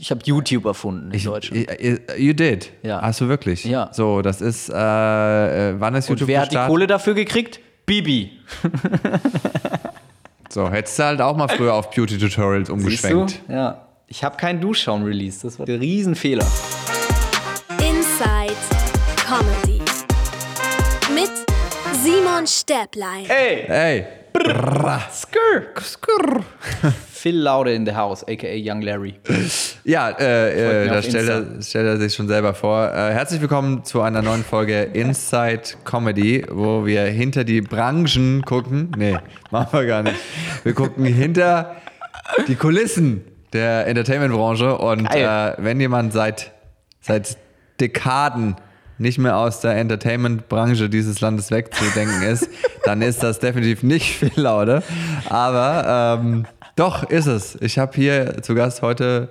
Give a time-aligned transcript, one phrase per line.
[0.00, 1.68] Ich habe YouTube erfunden in Deutschland.
[2.16, 2.70] You did.
[2.82, 3.02] Ja.
[3.02, 3.66] Hast du wirklich?
[3.66, 3.90] Ja.
[3.92, 4.72] So, das ist, äh,
[5.72, 6.70] äh, wann ist Und YouTube wer hat die gestartet?
[6.70, 7.60] Kohle dafür gekriegt?
[7.86, 8.32] Bibi.
[10.52, 13.40] So, hättest du halt auch mal früher auf Beauty-Tutorials Siehst umgeschwenkt.
[13.46, 13.52] du?
[13.52, 13.86] Ja.
[14.08, 15.44] Ich habe keinen Duschschaum released.
[15.44, 16.44] Das war der Riesenfehler.
[17.78, 18.56] Inside
[19.16, 19.80] Comedy.
[21.14, 21.30] Mit
[22.02, 23.26] Simon Stäblein.
[23.28, 23.64] Hey!
[23.68, 24.06] Ey,
[25.12, 26.42] Skrr.
[27.20, 29.14] Phil Laude in the house, aka Young Larry.
[29.84, 32.90] ja, äh, äh, da stellt er, stellt er sich schon selber vor.
[32.94, 38.90] Äh, herzlich willkommen zu einer neuen Folge Inside Comedy, wo wir hinter die Branchen gucken.
[38.96, 39.18] Nee,
[39.50, 40.16] machen wir gar nicht.
[40.62, 41.76] Wir gucken hinter
[42.48, 46.52] die Kulissen der Entertainment-Branche und äh, wenn jemand seit,
[47.02, 47.36] seit
[47.80, 48.56] Dekaden
[48.96, 52.48] nicht mehr aus der Entertainment-Branche dieses Landes wegzudenken ist,
[52.84, 54.82] dann ist das definitiv nicht viel Laude.
[55.28, 56.46] Aber ähm,
[56.80, 57.56] doch ist es.
[57.60, 59.28] Ich habe hier zu Gast heute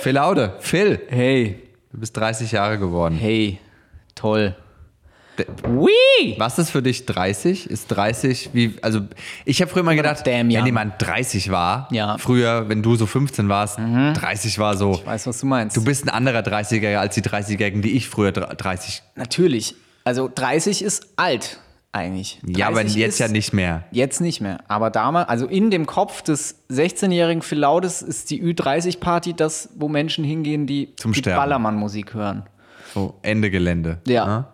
[0.00, 0.54] Phil Laude.
[0.60, 3.14] Phil, Hey, du bist 30 Jahre geworden.
[3.16, 3.58] hey,
[4.14, 4.54] toll.
[5.64, 6.34] Wee!
[6.36, 7.70] Was ist für dich 30?
[7.70, 9.00] Ist 30 wie, also
[9.46, 12.14] ich habe früher mal gedacht, Damn wenn jemand 30 war, Ja.
[12.14, 12.18] Mhm.
[12.18, 15.76] früher, wenn du so 15 warst, 30 war so, Weißt du, was du meinst?
[15.78, 19.02] du bist ein anderer 30er als die 30-Jährigen, die ich früher dr- 30.
[19.14, 19.74] Natürlich.
[20.04, 21.58] Also 30 ist alt,
[21.92, 22.40] eigentlich.
[22.46, 23.84] Ja, aber 30 jetzt ja nicht mehr.
[23.90, 24.58] Jetzt nicht mehr.
[24.68, 29.88] Aber damals, also in dem Kopf des 16-jährigen Phil Laudes ist die Ü30-Party das, wo
[29.88, 31.22] Menschen hingehen, die, Zum die.
[31.22, 32.44] Ballermann-Musik hören.
[32.94, 33.98] So Ende Gelände.
[34.06, 34.26] Ja.
[34.26, 34.44] ne?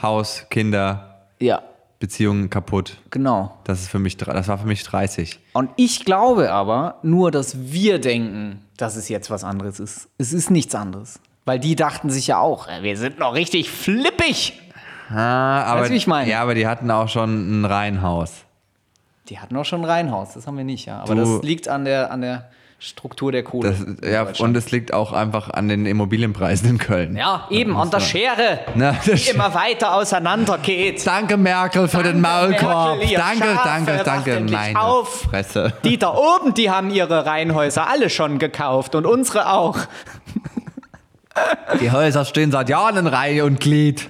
[0.00, 1.62] Haus, Kinder, Ja,
[2.00, 2.98] Beziehungen kaputt.
[3.10, 3.58] genau.
[3.64, 5.40] Das ist für mich, das war für mich 30.
[5.52, 10.08] Und ich glaube aber nur, dass wir denken, dass es jetzt was anderes ist.
[10.16, 11.18] Es ist nichts anderes.
[11.44, 14.52] Weil die dachten sich ja auch, wir sind noch richtig flippig.
[15.10, 16.30] Ah, aber, Weißt du, wie ich meine?
[16.30, 18.32] Ja, aber die hatten auch schon ein Reihenhaus.
[19.28, 21.00] Die hatten auch schon ein Reihenhaus, das haben wir nicht, ja.
[21.00, 22.48] Aber Du- das liegt an der, an der
[22.80, 23.74] Struktur der Kohle.
[24.00, 27.16] Das, ja, und es liegt auch einfach an den Immobilienpreisen in Köln.
[27.16, 31.04] ja, eben, an der Schere, Na, die immer weiter auseinander geht.
[31.06, 32.98] Danke, Merkel, für den Danke, Maulkorb.
[32.98, 33.68] Merkel, danke, Schafe,
[34.04, 34.40] danke, danke.
[34.52, 35.22] Meine auf.
[35.22, 35.72] Fresse.
[35.84, 39.76] Die da oben, die haben ihre Reihenhäuser alle schon gekauft und unsere auch.
[41.80, 44.08] Die Häuser stehen seit Jahren in Reihe und Glied.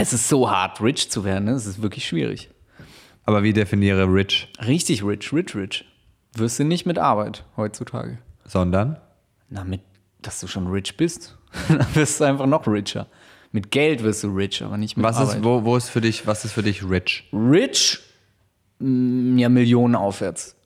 [0.00, 1.50] Es ist so hart, rich zu werden, ne?
[1.52, 2.48] es ist wirklich schwierig.
[3.24, 4.48] Aber wie definiere rich?
[4.66, 5.84] Richtig rich, rich, rich.
[6.32, 8.16] Wirst du nicht mit Arbeit heutzutage.
[8.46, 8.98] Sondern?
[9.50, 9.82] Na, mit,
[10.22, 11.36] dass du schon rich bist,
[11.68, 13.08] dann wirst du einfach noch richer.
[13.52, 15.36] Mit Geld wirst du rich, aber nicht mit Was Arbeit.
[15.36, 17.28] ist, wo, wo ist für dich, was ist für dich rich?
[17.34, 18.00] Rich,
[18.78, 20.56] mm, ja, Millionen aufwärts.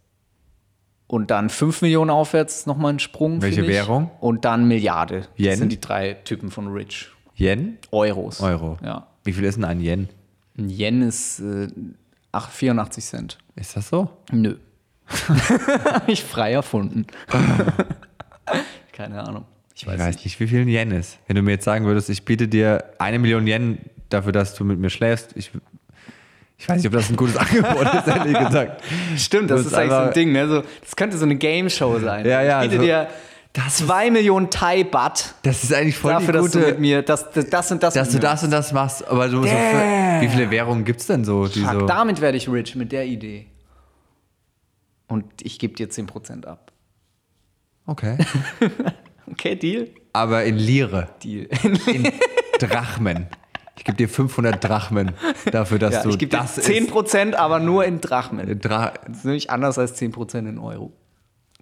[1.08, 3.42] Und dann 5 Millionen aufwärts nochmal ein Sprung.
[3.42, 3.66] Welche.
[3.66, 4.12] Währung?
[4.20, 5.26] Und dann Milliarde.
[5.36, 5.50] Yen?
[5.50, 7.08] Das sind die drei Typen von Rich.
[7.34, 7.78] Yen?
[7.90, 8.40] Euros.
[8.40, 8.78] Euro.
[8.80, 9.08] Ja.
[9.24, 10.08] Wie viel ist denn ein Yen?
[10.58, 11.68] Ein Yen ist äh,
[12.32, 13.38] ach, 84 Cent.
[13.56, 14.10] Ist das so?
[14.32, 14.56] Nö.
[15.84, 17.06] Hab ich frei erfunden.
[18.92, 19.44] Keine Ahnung.
[19.74, 20.24] Ich Ich weiß, weiß nicht.
[20.24, 21.18] nicht, wie viel ein Yen ist.
[21.26, 24.64] Wenn du mir jetzt sagen würdest, ich biete dir eine Million Yen dafür, dass du
[24.64, 25.50] mit mir schläfst, ich,
[26.56, 28.82] ich weiß nicht, ob das ein gutes Angebot ist, ehrlich gesagt.
[29.16, 30.32] Stimmt, das ist eigentlich so ein Ding.
[30.32, 30.46] Ne?
[30.48, 32.24] So, das könnte so eine Game-Show sein.
[32.24, 33.08] Ja, ja, Ich biete so- dir
[33.70, 37.30] zwei Millionen Thai-Baht Das ist eigentlich voll dafür, die dass du gute, mit mir das,
[37.30, 39.06] das, das und das dass du das und das machst.
[39.06, 41.46] Aber du so für, wie viele Währungen gibt es denn so?
[41.46, 43.46] Fuck, so damit werde ich rich mit der Idee.
[45.06, 46.72] Und ich gebe dir 10% ab.
[47.86, 48.18] okay.
[49.26, 49.88] Okay, Deal?
[50.12, 51.48] Aber in Lire, Deal.
[51.86, 52.12] in
[52.58, 53.26] Drachmen.
[53.76, 55.12] Ich gebe dir 500 Drachmen
[55.50, 58.46] dafür, dass ja, du ich gebe dir das 10%, aber nur in Drachmen.
[58.46, 58.60] ist.
[58.60, 60.92] Dra Das ist nämlich anders als 10% in Euro.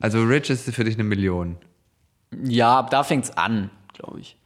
[0.01, 1.57] also rich ist für dich eine Million.
[2.45, 4.37] Ja, da fängt's an, glaube ich.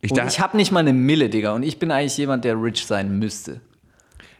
[0.00, 1.52] Ich Und ich habe nicht mal eine Mille, Digga.
[1.54, 3.60] Und ich bin eigentlich jemand, der rich sein müsste.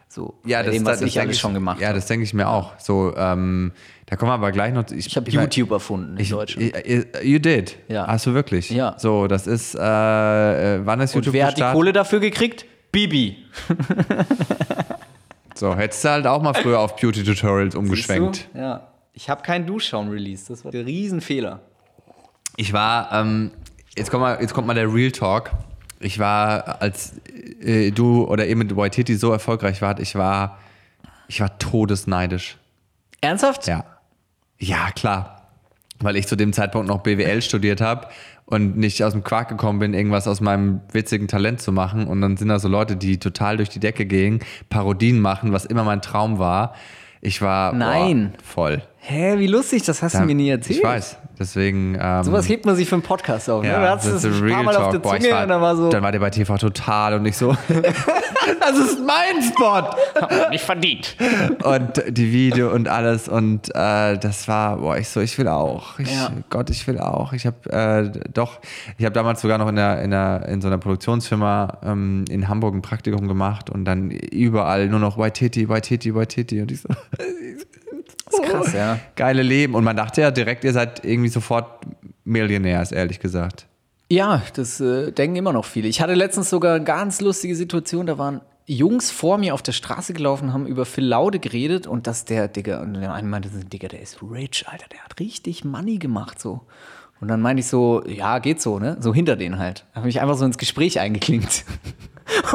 [0.09, 1.97] So, ja, das, dem, was das ich denk alles schon gemacht Ja, habe.
[1.99, 2.79] das denke ich mir auch.
[2.79, 3.73] So, ähm,
[4.07, 4.89] da kommen wir aber gleich noch.
[4.93, 6.73] Ich habe ich mein- YouTube erfunden in Ich, Deutschland.
[6.85, 7.77] ich, you did.
[7.89, 8.07] Ja.
[8.07, 8.71] Hast du wirklich?
[8.71, 8.95] Ja.
[8.99, 9.79] So, das ist, äh,
[10.77, 11.75] äh, wann ist Und YouTube wer hat die gestartet?
[11.77, 12.65] Kohle dafür gekriegt?
[12.93, 13.39] Bibi.
[15.57, 18.49] So, hättest du halt auch mal früher auf Beauty-Tutorials umgeschwenkt.
[18.55, 18.89] Ja.
[19.13, 20.51] Ich habe keinen Duschschaum released.
[20.51, 21.61] Das war der Riesenfehler.
[22.57, 23.51] Ich war, ähm,
[23.97, 25.51] jetzt, kommt mal, jetzt kommt mal der Real Talk.
[26.01, 27.15] Ich war, als
[27.61, 30.59] äh, du oder eben mit Waititi so erfolgreich wart, ich war,
[31.29, 32.59] ich war todesneidisch.
[33.21, 33.67] Ernsthaft?
[33.67, 33.85] Ja.
[34.59, 35.49] Ja, klar.
[36.01, 38.09] Weil ich zu dem Zeitpunkt noch BWL studiert habe
[38.47, 42.07] und nicht aus dem Quark gekommen bin, irgendwas aus meinem witzigen Talent zu machen.
[42.07, 45.65] Und dann sind da so Leute, die total durch die Decke gehen, Parodien machen, was
[45.65, 46.75] immer mein Traum war.
[47.21, 48.33] Ich war Nein.
[48.33, 48.83] Boah, voll.
[49.07, 50.79] Hä, wie lustig, das hast du mir nie erzählt.
[50.79, 51.95] Ich weiß, deswegen.
[52.01, 53.63] Ähm, Sowas hebt man sich für einen Podcast auf.
[53.63, 53.69] ne?
[53.69, 55.49] ja, Du hattest das ist ein paar Mal auf der Boah, ich Zunge war, und
[55.51, 57.55] dann war so, dann war der bei TV total und nicht so.
[58.61, 59.91] das ist mein Spot.
[60.49, 61.17] nicht verdient.
[61.65, 65.99] Und die Video und alles und äh, das war, boah, ich so, ich will auch.
[65.99, 66.31] Ich, Ja.
[66.49, 67.35] Gott, ich will auch.
[67.35, 68.59] Ich habe äh, doch,
[68.97, 72.49] ich habe damals sogar noch in, der, in, der, in so einer Produktionsfirma ähm, in
[72.49, 76.89] Hamburg ein Praktikum gemacht und dann überall nur noch Waititi, Waititi, Waititi und ich so,
[78.37, 78.99] Das ist krass, ja.
[79.17, 79.75] geile Leben.
[79.75, 81.85] Und man dachte ja direkt, ihr seid irgendwie sofort
[82.25, 83.67] Millionärs, ehrlich gesagt.
[84.11, 85.89] Ja, das äh, denken immer noch viele.
[85.89, 89.73] Ich hatte letztens sogar eine ganz lustige Situation, da waren Jungs vor mir auf der
[89.73, 93.51] Straße gelaufen, haben über Phil Laude geredet und dass der, Digga, und der eine meinte,
[93.51, 96.63] Digga, der ist rich, Alter, der hat richtig Money gemacht, so.
[97.21, 98.97] Und dann meinte ich so, ja, geht so, ne?
[99.01, 99.87] So hinter denen halt.
[99.95, 101.65] Da habe ich einfach so ins Gespräch eingeklinkt.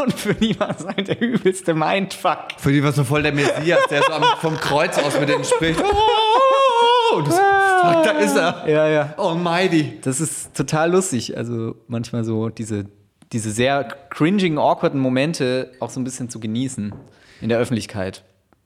[0.01, 2.39] Und für die war es halt der übelste Mindfuck.
[2.57, 5.79] Für die war so voll der Messias, der so vom Kreuz aus mit denen spricht.
[5.81, 8.67] Oh, und du so, fuck, da ist er.
[8.67, 9.13] Ja, ja.
[9.17, 9.99] Almighty.
[10.01, 11.37] Das ist total lustig.
[11.37, 12.85] Also manchmal so diese,
[13.31, 16.93] diese sehr cringing, awkwarden Momente auch so ein bisschen zu genießen
[17.41, 18.23] in der Öffentlichkeit.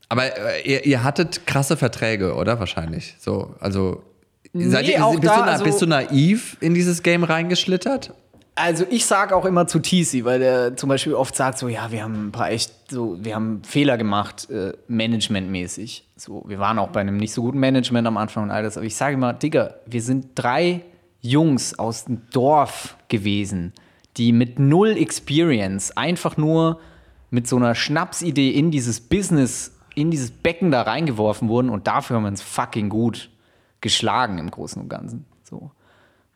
[0.10, 2.60] Aber äh, ihr, ihr hattet krasse Verträge, oder?
[2.60, 3.16] Wahrscheinlich.
[3.20, 4.04] So, also.
[4.54, 8.14] seid Nee, ihr, auch bist, da, du, also- bist du naiv in dieses Game reingeschlittert?
[8.56, 11.92] Also ich sage auch immer zu TC, weil der zum Beispiel oft sagt so, ja,
[11.92, 16.08] wir haben ein paar echt so, wir haben Fehler gemacht, äh, managementmäßig.
[16.16, 18.78] So, wir waren auch bei einem nicht so guten Management am Anfang und all das.
[18.78, 20.84] Aber ich sage immer, Digga, wir sind drei
[21.22, 23.74] Jungs aus dem Dorf gewesen,
[24.18, 26.80] die mit null Experience einfach nur
[27.32, 32.18] mit so einer Schnapsidee in dieses Business, in dieses Becken da reingeworfen wurden und dafür
[32.18, 33.32] haben wir uns fucking gut
[33.82, 35.26] geschlagen im Großen und Ganzen.
[35.42, 35.72] So.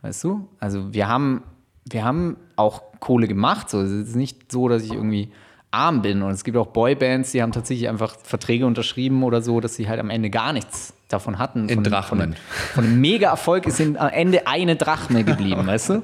[0.02, 0.48] Weißt du?
[0.60, 1.44] Also wir haben,
[1.90, 3.70] wir haben auch Kohle gemacht.
[3.70, 3.82] So.
[3.82, 5.32] Es ist nicht so, dass ich irgendwie
[5.72, 6.22] arm bin.
[6.22, 9.88] Und es gibt auch Boybands, die haben tatsächlich einfach Verträge unterschrieben oder so, dass sie
[9.88, 11.70] halt am Ende gar nichts davon hatten.
[11.70, 12.36] In von, Drachmen.
[12.74, 16.04] Von, dem Mega-Erfolg ist in, am Ende eine Drachme geblieben, weißt du?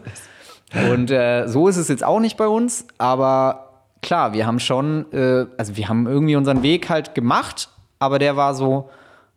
[0.92, 5.06] Und äh, so ist es jetzt auch nicht bei uns, aber klar, wir haben schon,
[5.14, 7.70] äh, also wir haben irgendwie unseren Weg halt gemacht,
[8.00, 8.90] aber der war so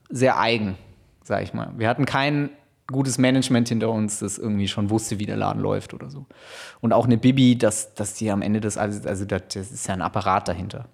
[0.09, 0.77] sehr eigen,
[1.23, 1.71] sag ich mal.
[1.77, 2.51] Wir hatten kein
[2.87, 6.27] gutes Management hinter uns, das irgendwie schon wusste, wie der Laden läuft oder so.
[6.81, 9.87] Und auch eine Bibi, dass, dass die am Ende das, also also das, das ist
[9.89, 10.87] ja ein Apparat dahinter.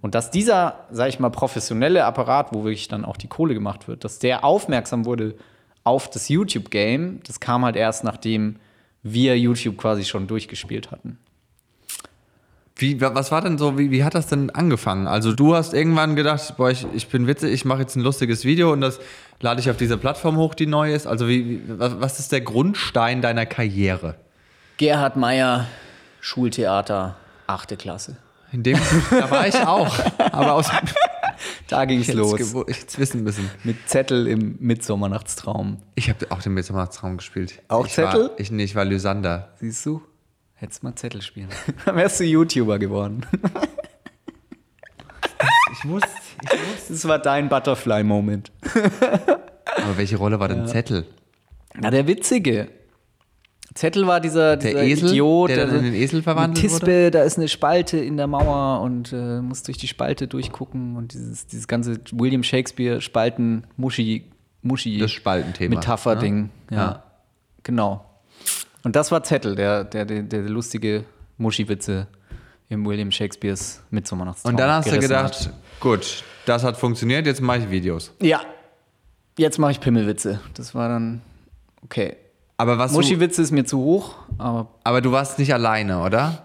[0.00, 3.88] Und dass dieser, sag ich mal, professionelle Apparat, wo wirklich dann auch die Kohle gemacht
[3.88, 5.34] wird, dass der aufmerksam wurde
[5.82, 8.56] auf das YouTube-Game, das kam halt erst, nachdem
[9.02, 11.18] wir YouTube quasi schon durchgespielt hatten.
[12.76, 15.06] Wie, wa- was war denn so, wie, wie hat das denn angefangen?
[15.06, 18.44] Also du hast irgendwann gedacht, boah, ich, ich bin witzig, ich mache jetzt ein lustiges
[18.44, 18.98] Video und das
[19.40, 21.06] lade ich auf diese Plattform hoch, die neu ist.
[21.06, 24.16] Also wie, wie, was ist der Grundstein deiner Karriere?
[24.76, 25.66] Gerhard Meyer,
[26.20, 27.14] Schultheater,
[27.46, 28.16] achte Klasse.
[28.50, 28.78] In dem,
[29.10, 30.68] da war ich auch, aber aus
[31.68, 32.38] Da ging es los.
[32.68, 33.50] jetzt wissen müssen.
[33.64, 35.78] Mit Zettel im Mittsommernachtstraum.
[35.94, 37.60] Ich habe auch den Midsommertraum gespielt.
[37.68, 38.30] Auch ich Zettel?
[38.30, 39.50] War, ich, nee, ich war Lysander.
[39.60, 40.00] Siehst du?
[40.54, 41.48] Hättest mal Zettel spielen.
[41.84, 43.26] Dann wärst du YouTuber geworden.
[45.72, 46.02] Ich muss,
[46.42, 46.88] ich muss.
[46.88, 48.52] Das war dein Butterfly-Moment.
[49.76, 51.04] Aber welche Rolle war denn Zettel?
[51.74, 52.68] Na, der Witzige.
[53.74, 55.50] Zettel war dieser, Der dieser Esel, Idiot.
[55.50, 59.12] der dann in den Esel verwandelt Tispe, da ist eine Spalte in der Mauer und
[59.12, 64.30] äh, muss durch die Spalte durchgucken und dieses, dieses ganze William Shakespeare-Spalten, Muschi,
[64.62, 64.98] Muschi.
[64.98, 65.74] Das Spaltenthema.
[65.74, 66.50] Metapher-Ding.
[66.70, 66.76] Ja.
[66.76, 67.02] Ja.
[67.64, 68.04] Genau.
[68.84, 71.04] Und das war Zettel, der, der, der, der lustige
[71.38, 72.06] Muschi-Witze
[72.68, 74.52] im William Shakespeares Midsommernachtstraum.
[74.52, 75.52] Und dann hast du gedacht, hat.
[75.80, 78.12] gut, das hat funktioniert, jetzt mache ich Videos.
[78.20, 78.40] Ja.
[79.36, 80.40] Jetzt mache ich Pimmelwitze.
[80.54, 81.20] Das war dann
[81.82, 82.16] okay.
[82.56, 86.44] Aber was Muschi-Witze ist mir zu hoch, aber aber du warst nicht alleine, oder?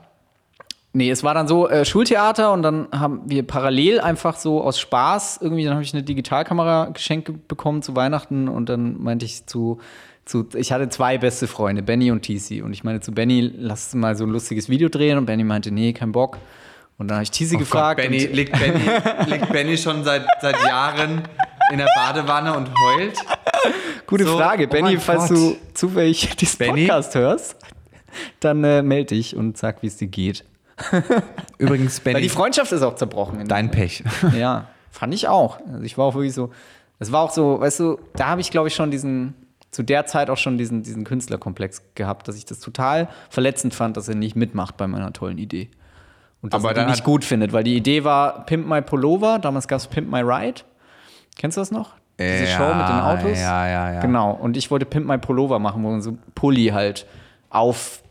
[0.91, 4.79] Nee, es war dann so äh, Schultheater und dann haben wir parallel einfach so aus
[4.79, 9.23] Spaß irgendwie, dann habe ich eine Digitalkamera geschenkt ge- bekommen zu Weihnachten und dann meinte
[9.23, 9.79] ich zu,
[10.29, 13.95] zu ich hatte zwei beste Freunde, Benny und TC und ich meine zu Benny, lass
[13.95, 16.37] mal so ein lustiges Video drehen und Benny meinte, nee, kein Bock.
[16.99, 17.99] Und dann habe ich TC gefragt.
[17.99, 18.79] Oh Benny, liegt, Benny,
[19.27, 21.23] liegt Benny schon seit, seit Jahren
[21.71, 23.17] in der Badewanne und heult?
[24.05, 25.37] gute so, Frage, oh Benny, falls Gott.
[25.37, 26.85] du zufällig diesen Benny?
[26.87, 27.55] Podcast hörst,
[28.39, 30.43] dann äh, melde dich und sag, wie es dir geht.
[31.57, 33.39] Übrigens, Weil Benny, die Freundschaft ist auch zerbrochen.
[33.39, 34.03] in- dein Pech.
[34.37, 35.59] Ja, fand ich auch.
[35.71, 36.51] Also ich war auch wirklich so,
[36.99, 39.33] es war auch so, weißt du, da habe ich glaube ich schon diesen,
[39.71, 43.97] zu der Zeit auch schon diesen, diesen Künstlerkomplex gehabt, dass ich das total verletzend fand,
[43.97, 45.69] dass er nicht mitmacht bei meiner tollen Idee.
[46.41, 49.39] Und dass Aber er die nicht gut findet, weil die Idee war Pimp My Pullover,
[49.39, 50.61] damals gab es Pimp My Ride.
[51.37, 51.91] Kennst du das noch?
[52.19, 53.39] Diese Ja, Show mit den Autos?
[53.39, 53.99] ja, ja, ja.
[54.01, 57.05] Genau, und ich wollte Pimp My Pullover machen, wo man so Pulli halt
[57.49, 58.01] auf,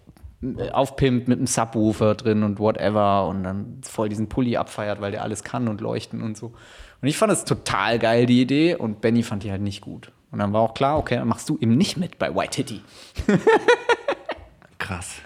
[0.73, 5.23] aufpimpt mit einem Subwoofer drin und whatever und dann voll diesen Pulli abfeiert, weil der
[5.23, 6.53] alles kann und leuchten und so.
[7.01, 10.13] Und ich fand es total geil, die Idee, und Benny fand die halt nicht gut.
[10.31, 12.83] Und dann war auch klar, okay, dann machst du eben nicht mit bei White Titty.
[14.79, 15.17] Krass.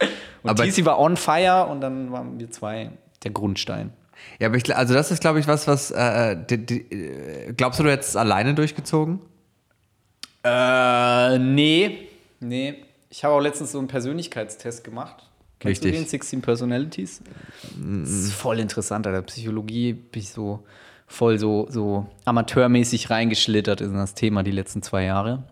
[0.43, 2.91] Und Aber- TC war on fire und dann waren wir zwei
[3.23, 3.93] der Grundstein.
[4.39, 7.81] Ja, aber ich, also das ist, glaube ich, was, was, äh, die, die, äh, glaubst
[7.81, 9.21] du, du hättest es alleine durchgezogen?
[10.45, 12.09] Äh, nee.
[12.41, 12.85] Nee.
[13.15, 15.17] Ich habe auch letztens so einen Persönlichkeitstest gemacht.
[15.61, 15.93] Kennst Richtig.
[15.93, 16.09] du den?
[16.09, 17.21] 16 Personalities?
[17.77, 19.21] Das ist voll interessant, Alter.
[19.21, 20.65] Psychologie bin ich so
[21.07, 25.43] voll so, so amateurmäßig reingeschlittert in das Thema die letzten zwei Jahre.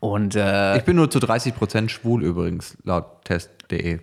[0.00, 3.98] Und äh, Ich bin nur zu 30% schwul übrigens, laut test.de.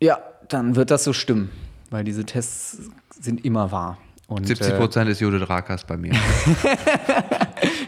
[0.00, 0.18] ja,
[0.48, 1.50] dann wird das so stimmen,
[1.90, 2.78] weil diese Tests
[3.20, 3.98] sind immer wahr.
[4.26, 6.14] Und 70% ist Judith Rakas bei mir.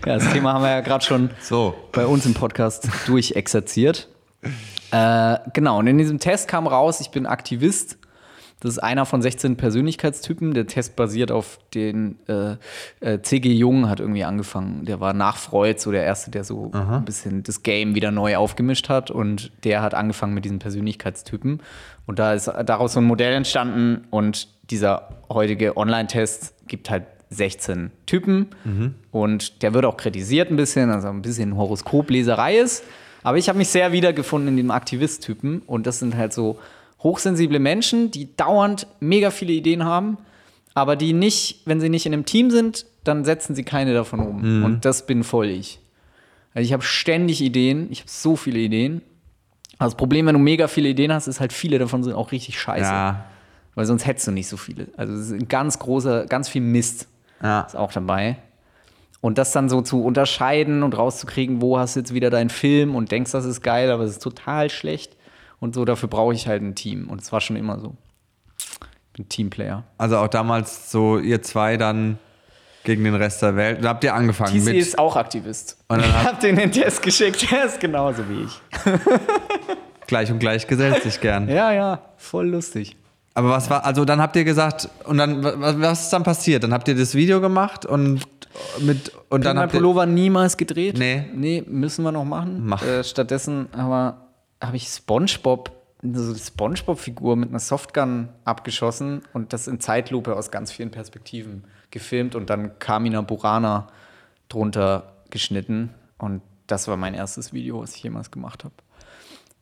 [0.06, 1.74] Ja, das Thema haben wir ja gerade schon So.
[1.92, 4.08] bei uns im Podcast durchexerziert.
[4.90, 7.98] Äh, genau, und in diesem Test kam raus, ich bin Aktivist.
[8.60, 10.52] Das ist einer von 16 Persönlichkeitstypen.
[10.52, 12.56] Der Test basiert auf den äh,
[13.00, 13.52] äh, C.G.
[13.52, 14.84] Jung hat irgendwie angefangen.
[14.84, 18.36] Der war nach Freud so der Erste, der so ein bisschen das Game wieder neu
[18.36, 19.12] aufgemischt hat.
[19.12, 21.62] Und der hat angefangen mit diesen Persönlichkeitstypen.
[22.06, 24.08] Und da ist daraus so ein Modell entstanden.
[24.10, 28.48] Und dieser heutige Online-Test gibt halt 16 Typen.
[29.12, 32.82] Und der wird auch kritisiert ein bisschen, also ein bisschen Horoskopleserei ist.
[33.22, 35.62] Aber ich habe mich sehr wiedergefunden in dem Aktivist-Typen.
[35.66, 36.58] Und das sind halt so
[37.02, 40.18] hochsensible Menschen, die dauernd mega viele Ideen haben,
[40.74, 44.20] aber die nicht, wenn sie nicht in einem Team sind, dann setzen sie keine davon
[44.20, 44.64] um.
[44.64, 45.80] Und das bin voll ich.
[46.54, 49.02] Also ich habe ständig Ideen, ich habe so viele Ideen.
[49.78, 52.32] Aber das Problem, wenn du mega viele Ideen hast, ist halt, viele davon sind auch
[52.32, 52.90] richtig scheiße.
[52.90, 53.24] Ja.
[53.74, 54.88] Weil sonst hättest du nicht so viele.
[54.96, 57.06] Also es ist ein ganz großer, ganz viel Mist
[57.42, 57.60] Ja.
[57.60, 58.38] ist auch dabei.
[59.20, 62.94] Und das dann so zu unterscheiden und rauszukriegen, wo hast du jetzt wieder deinen Film
[62.94, 65.16] und denkst, das ist geil, aber es ist total schlecht.
[65.60, 67.08] Und so, dafür brauche ich halt ein Team.
[67.10, 67.96] Und es war schon immer so.
[68.58, 69.82] Ich bin Teamplayer.
[69.98, 72.18] Also auch damals so ihr zwei dann
[72.84, 73.82] gegen den Rest der Welt.
[73.82, 74.76] Da habt ihr angefangen TC mit.
[74.76, 75.78] ist auch Aktivist.
[75.88, 77.50] Und dann ich hat- habe den den Test geschickt.
[77.52, 78.60] Er ist genauso wie ich.
[80.06, 81.48] Gleich und gleich gesellt sich gern.
[81.48, 82.96] Ja, ja, voll lustig.
[83.34, 86.62] Aber was war, also dann habt ihr gesagt, und dann, was ist dann passiert?
[86.64, 88.22] Dann habt ihr das Video gemacht und
[88.80, 90.98] mit, und dann ihr, Pullover niemals gedreht.
[90.98, 91.24] Nee.
[91.34, 92.64] Nee, müssen wir noch machen.
[92.64, 92.82] Mach.
[92.82, 94.28] Äh, stattdessen aber
[94.60, 95.70] habe ich Spongebob,
[96.02, 101.64] so eine Spongebob-Figur mit einer Softgun abgeschossen und das in Zeitlupe aus ganz vielen Perspektiven
[101.90, 103.88] gefilmt und dann Carmina Burana
[104.48, 105.94] drunter geschnitten.
[106.18, 108.74] Und das war mein erstes Video, was ich jemals gemacht habe.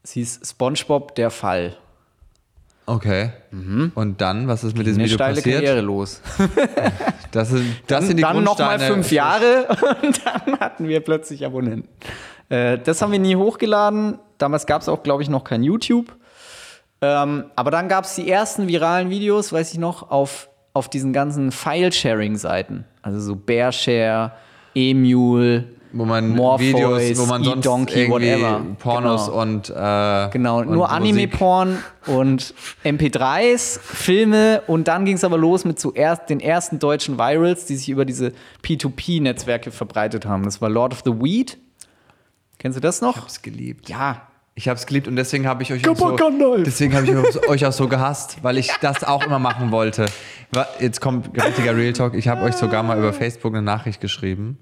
[0.03, 1.76] Es hieß Spongebob, der Fall.
[2.87, 3.31] Okay.
[3.95, 5.64] Und dann, was ist mit diesem Eine Video steile passiert?
[5.64, 6.23] Karriere los.
[7.33, 9.66] Das sind, das sind die dann nochmal fünf Jahre
[10.02, 11.87] und dann hatten wir plötzlich Abonnenten.
[12.49, 14.19] Äh, das haben wir nie hochgeladen.
[14.38, 16.16] Damals gab es auch, glaube ich, noch kein YouTube.
[17.02, 21.12] Ähm, aber dann gab es die ersten viralen Videos, weiß ich noch, auf, auf diesen
[21.12, 22.85] ganzen File-Sharing-Seiten.
[23.02, 24.33] Also so Bearshare,
[24.75, 28.61] Emule, wo man Morpheus, Videos, wo man sonst eDonkey, irgendwie whatever.
[28.78, 29.40] Pornos Genau.
[29.43, 35.64] und äh, Genau, und nur Anime-Porn und MP3s, Filme und dann ging es aber los
[35.64, 40.45] mit zuerst den ersten deutschen Virals, die sich über diese P2P-Netzwerke verbreitet haben.
[40.45, 41.59] Das war Lord of the Weed.
[42.59, 43.16] Kennst du das noch?
[43.16, 43.88] Ich hab's geliebt.
[43.88, 44.23] Ja.
[44.59, 46.16] Ich hab's geliebt und deswegen habe ich euch auch so,
[46.64, 47.14] deswegen habe ich
[47.49, 50.07] euch- auch so gehasst, weil ich das auch immer machen wollte.
[50.81, 52.14] Jetzt kommt richtiger Real Talk.
[52.14, 54.57] Ich habe euch sogar mal über Facebook eine Nachricht geschrieben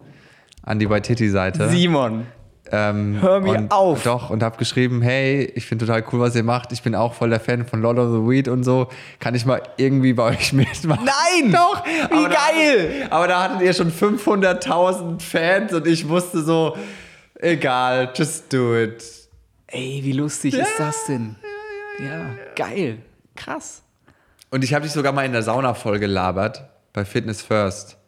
[0.64, 1.68] an die Waititi-Seite.
[1.68, 2.26] Simon.
[2.73, 4.02] Ähm, Hör mir auf.
[4.04, 6.73] Doch, und habe geschrieben, hey, ich finde total cool, was ihr macht.
[6.73, 8.88] Ich bin auch voll der Fan von Lord of the Weed und so.
[9.21, 11.04] Kann ich mal irgendwie bei euch mitmachen?
[11.04, 11.52] Nein!
[11.52, 11.85] Doch!
[11.85, 12.90] Wie aber da geil!
[13.02, 16.75] hattet- aber da hattet ihr schon 500.000 Fans und ich wusste so,
[17.38, 19.04] egal, just do it.
[19.66, 21.37] Ey, wie lustig ist das denn?
[22.02, 22.99] Ja, geil.
[23.37, 23.83] Krass.
[24.50, 27.99] Und ich habe dich sogar mal in der Sauna voll gelabert bei Fitness First.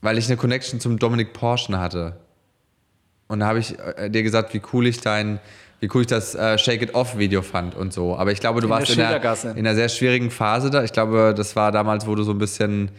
[0.00, 2.16] Weil ich eine Connection zum Dominik Porschen hatte.
[3.28, 5.38] Und da habe ich äh, dir gesagt, wie cool ich dein,
[5.80, 8.16] wie cool ich das äh, Shake It Off Video fand und so.
[8.16, 10.82] Aber ich glaube, du In warst der in, der, in einer sehr schwierigen Phase da.
[10.82, 12.90] Ich glaube, das war damals, wo du so ein bisschen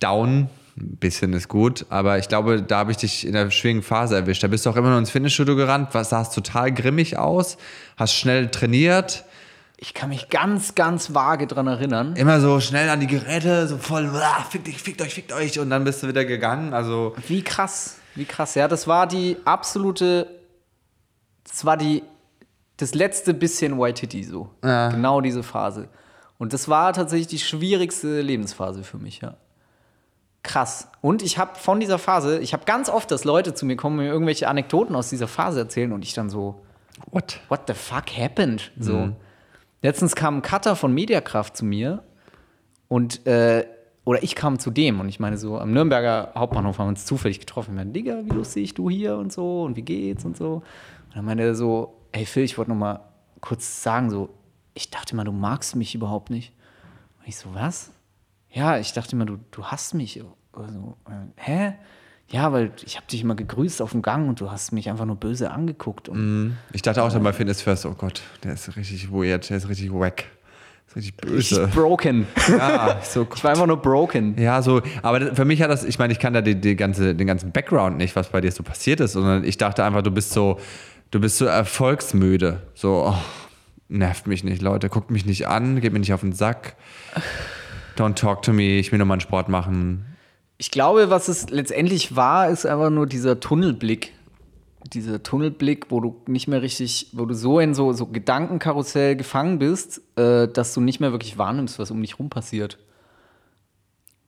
[0.00, 3.82] down, ein bisschen ist gut, aber ich glaube, da habe ich dich in einer schwierigen
[3.82, 4.42] Phase erwischt.
[4.42, 7.56] Da bist du auch immer noch ins Fitnessstudio gerannt, was sahst total grimmig aus,
[7.96, 9.24] hast schnell trainiert.
[9.78, 12.16] Ich kann mich ganz, ganz vage dran erinnern.
[12.16, 15.58] immer so schnell an die Geräte, so voll, "Ah, fickt euch, fickt euch, fickt euch
[15.58, 16.72] und dann bist du wieder gegangen.
[16.72, 18.54] Also Wie krass, wie krass.
[18.54, 20.26] Ja, das war die absolute,
[21.44, 22.02] das war die,
[22.78, 24.48] das letzte bisschen White Titty so.
[24.64, 24.88] Ja.
[24.88, 25.88] Genau diese Phase.
[26.38, 29.34] Und das war tatsächlich die schwierigste Lebensphase für mich, ja.
[30.42, 30.88] Krass.
[31.00, 33.98] Und ich habe von dieser Phase, ich habe ganz oft, dass Leute zu mir kommen
[33.98, 36.62] und mir irgendwelche Anekdoten aus dieser Phase erzählen und ich dann so,
[37.10, 37.40] what?
[37.48, 38.70] what the fuck happened?
[38.78, 39.12] So.
[39.86, 42.02] Letztens kam ein Cutter von Mediakraft zu mir
[42.88, 43.64] und äh,
[44.04, 47.04] oder ich kam zu dem und ich meine, so am Nürnberger Hauptbahnhof haben wir uns
[47.04, 47.70] zufällig getroffen.
[47.70, 50.54] Ich meine, Digga, wie lustig, du hier und so und wie geht's und so.
[50.54, 52.98] Und dann meinte er so, hey Phil, ich wollte noch mal
[53.40, 54.30] kurz sagen, so,
[54.74, 56.52] ich dachte mal, du magst mich überhaupt nicht.
[57.20, 57.92] Und ich so, was?
[58.50, 60.20] Ja, ich dachte mal, du, du hasst mich.
[60.52, 61.74] Also, äh, hä?
[62.28, 65.04] Ja, weil ich habe dich immer gegrüßt auf dem Gang und du hast mich einfach
[65.04, 66.08] nur böse angeguckt.
[66.08, 69.58] Und Ich dachte auch dann bei Fitness First, oh Gott, der ist richtig weird, der
[69.58, 70.24] ist richtig wack.
[70.88, 71.36] Ist richtig böse.
[71.62, 72.26] richtig broken.
[72.48, 74.36] Ja, so Ich war einfach nur broken.
[74.38, 77.14] Ja, so, aber für mich hat das, ich meine, ich kann da die, die ganze,
[77.14, 80.10] den ganzen Background nicht, was bei dir so passiert ist, sondern ich dachte einfach, du
[80.10, 80.58] bist so,
[81.12, 82.62] du bist so erfolgsmüde.
[82.74, 83.14] So, oh,
[83.88, 86.74] nervt mich nicht, Leute, guckt mich nicht an, geht mir nicht auf den Sack.
[87.96, 90.15] Don't talk to me, ich will nur meinen Sport machen.
[90.58, 94.12] Ich glaube, was es letztendlich war, ist einfach nur dieser Tunnelblick.
[94.92, 99.58] Dieser Tunnelblick, wo du nicht mehr richtig, wo du so in so, so Gedankenkarussell gefangen
[99.58, 102.78] bist, äh, dass du nicht mehr wirklich wahrnimmst, was um dich rum passiert.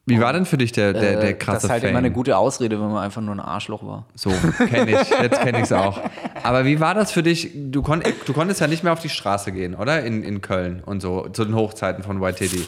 [0.05, 1.91] Wie war denn für dich der, der, der Äh, krasse das ist halt Fame?
[1.91, 4.07] immer eine gute Ausrede, wenn man einfach nur ein Arschloch war.
[4.15, 5.11] So, kenne ich.
[5.11, 6.01] Jetzt kenne ich es auch.
[6.43, 7.51] Aber wie war das für dich?
[7.55, 10.03] Du, kon du konntest ja nicht mehr auf die Straße gehen, oder?
[10.03, 12.67] In, in Köln und so, zu den Hochzeiten von YTD.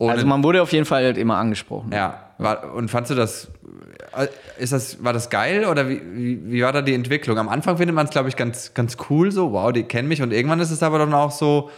[0.00, 1.90] Ohne, Also man wurde auf jeden Fall halt immer angesprochen.
[1.92, 2.26] ja.
[2.40, 3.48] War, und fandst du das,
[4.16, 4.28] äh,
[4.58, 7.36] ist das, war das geil oder wie, wie, wie war da die Entwicklung?
[7.38, 10.22] Am Anfang findet man es, glaube ich, ganz, ganz cool, so, wow, die kennen mich.
[10.22, 11.70] Und irgendwann ist es aber dann auch so,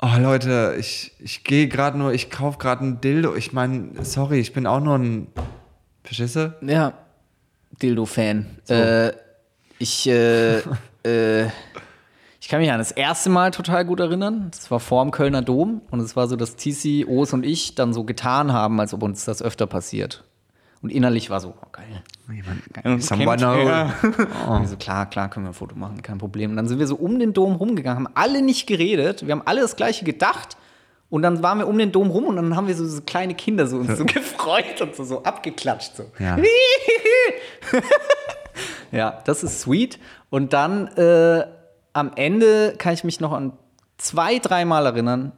[0.00, 3.34] oh Leute, ich, ich gehe gerade nur, ich kaufe gerade ein Dildo.
[3.34, 5.26] Ich meine, sorry, ich bin auch nur ein,
[6.04, 6.38] verstehst?
[6.60, 6.92] Ja,
[7.82, 8.46] Dildo-Fan.
[8.68, 9.12] Äh,
[9.78, 10.58] ich, äh,
[11.02, 11.48] äh,
[12.46, 14.52] ich kann mich an das erste Mal total gut erinnern.
[14.52, 17.74] Das war vor dem Kölner Dom und es war so, dass TC, O's und ich
[17.74, 20.22] dann so getan haben, als ob uns das öfter passiert.
[20.80, 22.04] Und innerlich war so, oh, geil.
[23.00, 23.92] Someone ja.
[24.00, 26.52] Wir so, klar, klar, können wir ein Foto machen, kein Problem.
[26.52, 29.42] Und dann sind wir so um den Dom rumgegangen, haben alle nicht geredet, wir haben
[29.44, 30.56] alle das Gleiche gedacht.
[31.10, 33.34] Und dann waren wir um den Dom rum und dann haben wir so, so kleine
[33.34, 35.96] Kinder so uns so gefreut und so, so abgeklatscht.
[35.96, 36.04] So.
[36.20, 36.38] Ja.
[38.92, 39.98] Ja, das ist sweet.
[40.30, 41.44] Und dann äh,
[41.96, 43.52] am Ende kann ich mich noch an
[43.96, 45.32] zwei, dreimal erinnern,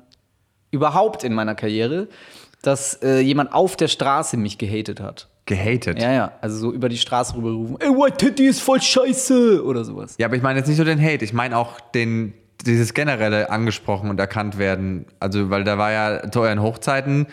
[0.72, 2.08] überhaupt in meiner Karriere,
[2.62, 5.28] dass äh, jemand auf der Straße mich gehatet hat.
[5.46, 6.02] Gehatet.
[6.02, 9.84] Ja, ja, also so über die Straße rüberrufen, ey, White Titty ist voll scheiße oder
[9.84, 10.16] sowas.
[10.18, 12.34] Ja, aber ich meine jetzt nicht nur den Hate, ich meine auch den,
[12.66, 15.06] dieses generelle angesprochen und erkannt werden.
[15.20, 17.26] Also, weil da war ja zu euren Hochzeiten,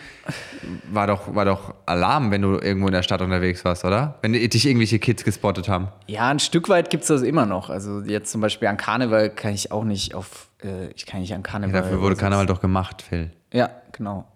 [0.90, 4.18] war doch, war doch Alarm, wenn du irgendwo in der Stadt unterwegs warst, oder?
[4.22, 5.88] Wenn dich irgendwelche Kids gespottet haben.
[6.06, 7.70] Ja, ein Stück weit gibt es das immer noch.
[7.70, 11.34] Also jetzt zum Beispiel an Karneval kann ich auch nicht auf, äh, ich kann nicht
[11.34, 11.82] an Karneval.
[11.82, 13.30] Dafür wurde Karneval doch gemacht, Phil.
[13.52, 14.26] Ja, genau.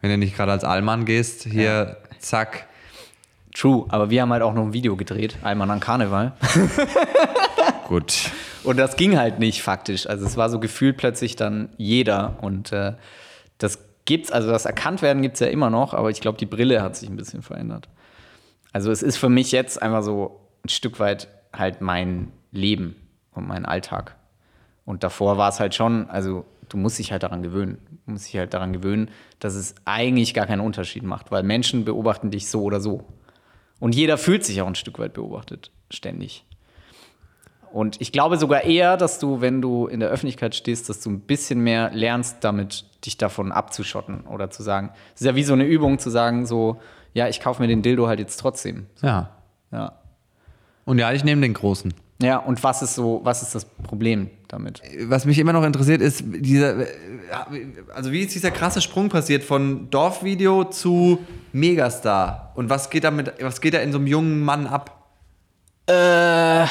[0.00, 2.66] Wenn du nicht gerade als Allmann gehst, hier, zack.
[3.54, 6.34] True, aber wir haben halt auch noch ein Video gedreht, einmal an Karneval.
[7.88, 8.30] Gut.
[8.66, 10.08] Und das ging halt nicht faktisch.
[10.08, 12.36] Also es war so gefühlt plötzlich dann jeder.
[12.42, 12.94] Und äh,
[13.58, 16.82] das gibt's, also das Erkanntwerden gibt es ja immer noch, aber ich glaube, die Brille
[16.82, 17.88] hat sich ein bisschen verändert.
[18.72, 22.96] Also es ist für mich jetzt einfach so ein Stück weit halt mein Leben
[23.32, 24.16] und mein Alltag.
[24.84, 27.78] Und davor war es halt schon, also du musst dich halt daran gewöhnen.
[28.06, 31.84] Du musst dich halt daran gewöhnen, dass es eigentlich gar keinen Unterschied macht, weil Menschen
[31.84, 33.04] beobachten dich so oder so.
[33.78, 36.45] Und jeder fühlt sich auch ein Stück weit beobachtet, ständig.
[37.76, 41.10] Und ich glaube sogar eher, dass du, wenn du in der Öffentlichkeit stehst, dass du
[41.10, 45.42] ein bisschen mehr lernst, damit dich davon abzuschotten oder zu sagen, es ist ja wie
[45.42, 46.80] so eine Übung zu sagen, so,
[47.12, 48.86] ja, ich kaufe mir den Dildo halt jetzt trotzdem.
[49.02, 49.28] Ja.
[49.72, 49.92] Ja.
[50.86, 51.92] Und ja, ich nehme den großen.
[52.22, 54.80] Ja, und was ist so, was ist das Problem damit?
[55.02, 56.86] was mich immer noch interessiert, ist dieser,
[57.94, 61.18] also wie ist dieser krasse Sprung passiert von Dorfvideo zu
[61.52, 62.52] Megastar?
[62.54, 65.10] Und was geht da mit, was geht da in so einem jungen Mann ab?
[65.88, 66.64] Äh,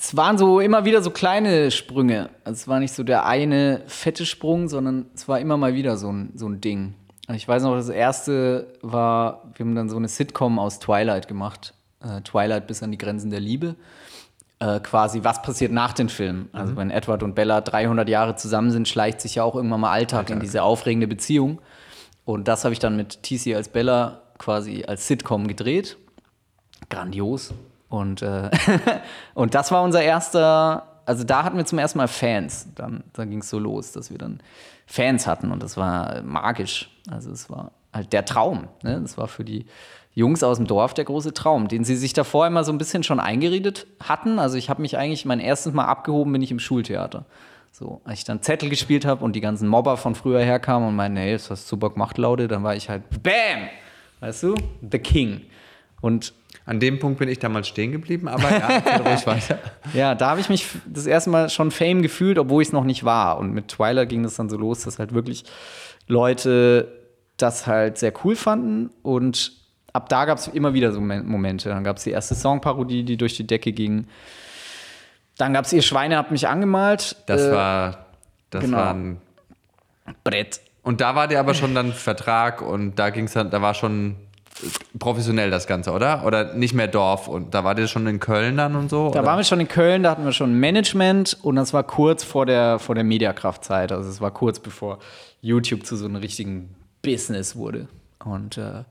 [0.00, 2.30] es waren so immer wieder so kleine Sprünge.
[2.42, 5.98] Also es war nicht so der eine fette Sprung, sondern es war immer mal wieder
[5.98, 6.94] so ein, so ein Ding.
[7.28, 11.28] Und Ich weiß noch, das erste war, wir haben dann so eine Sitcom aus Twilight
[11.28, 11.74] gemacht.
[12.02, 13.76] Äh, Twilight bis an die Grenzen der Liebe.
[14.58, 16.48] Äh, quasi, was passiert nach den Filmen?
[16.52, 19.92] Also, wenn Edward und Bella 300 Jahre zusammen sind, schleicht sich ja auch irgendwann mal
[19.92, 21.60] Alltag, in diese aufregende Beziehung.
[22.24, 25.98] Und das habe ich dann mit TC als Bella quasi als Sitcom gedreht
[26.88, 27.52] grandios.
[27.90, 28.50] Und, äh,
[29.34, 32.68] und das war unser erster, also da hatten wir zum ersten Mal Fans.
[32.74, 34.40] Dann, dann ging es so los, dass wir dann
[34.86, 36.88] Fans hatten und das war magisch.
[37.10, 38.68] Also es war halt der Traum.
[38.82, 39.00] Ne?
[39.02, 39.66] Das war für die
[40.14, 43.02] Jungs aus dem Dorf der große Traum, den sie sich davor immer so ein bisschen
[43.02, 44.38] schon eingeredet hatten.
[44.38, 47.24] Also ich habe mich eigentlich mein erstes Mal abgehoben, bin ich im Schultheater.
[47.72, 50.96] So, als ich dann Zettel gespielt habe und die ganzen Mobber von früher herkamen und
[50.96, 53.68] meinten, hey, das hast du Bock gemacht, Laude, dann war ich halt BAM!
[54.20, 54.54] Weißt du?
[54.90, 55.42] The King.
[56.00, 56.34] Und
[56.66, 59.58] An dem Punkt bin ich damals stehen geblieben, aber ja, ruhig weiter.
[59.94, 62.84] ja, da habe ich mich das erste Mal schon Fame gefühlt, obwohl ich es noch
[62.84, 63.38] nicht war.
[63.38, 65.44] Und mit Twilight ging das dann so los, dass halt wirklich
[66.06, 66.88] Leute
[67.36, 69.52] das halt sehr cool fanden und
[69.92, 71.68] ab da gab es immer wieder so Mo- Momente.
[71.70, 74.06] Dann gab es die erste Songparodie, die durch die Decke ging.
[75.38, 77.16] Dann gab es ihr Schweine habt mich angemalt.
[77.26, 78.06] Das Äh, war,
[78.50, 78.76] das genau.
[78.76, 79.20] war ein,
[80.24, 80.60] Brett.
[80.82, 84.16] Und da war der aber schon dann Vertrag und da ging's dann, da war schon
[84.98, 86.24] professionell das Ganze, oder?
[86.24, 89.10] Oder nicht mehr Dorf und da war der schon in Köln dann und so?
[89.10, 89.28] Da oder?
[89.28, 92.46] waren wir schon in Köln, da hatten wir schon Management und das war kurz vor
[92.46, 93.92] der, vor der Mediakraft-Zeit.
[93.92, 94.98] Also es war kurz bevor
[95.40, 97.88] YouTube zu so einem richtigen Business wurde.
[98.24, 98.84] Und äh,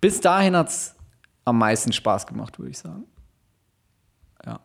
[0.00, 0.94] bis dahin hat es
[1.44, 3.04] am meisten Spaß gemacht, würde ich sagen.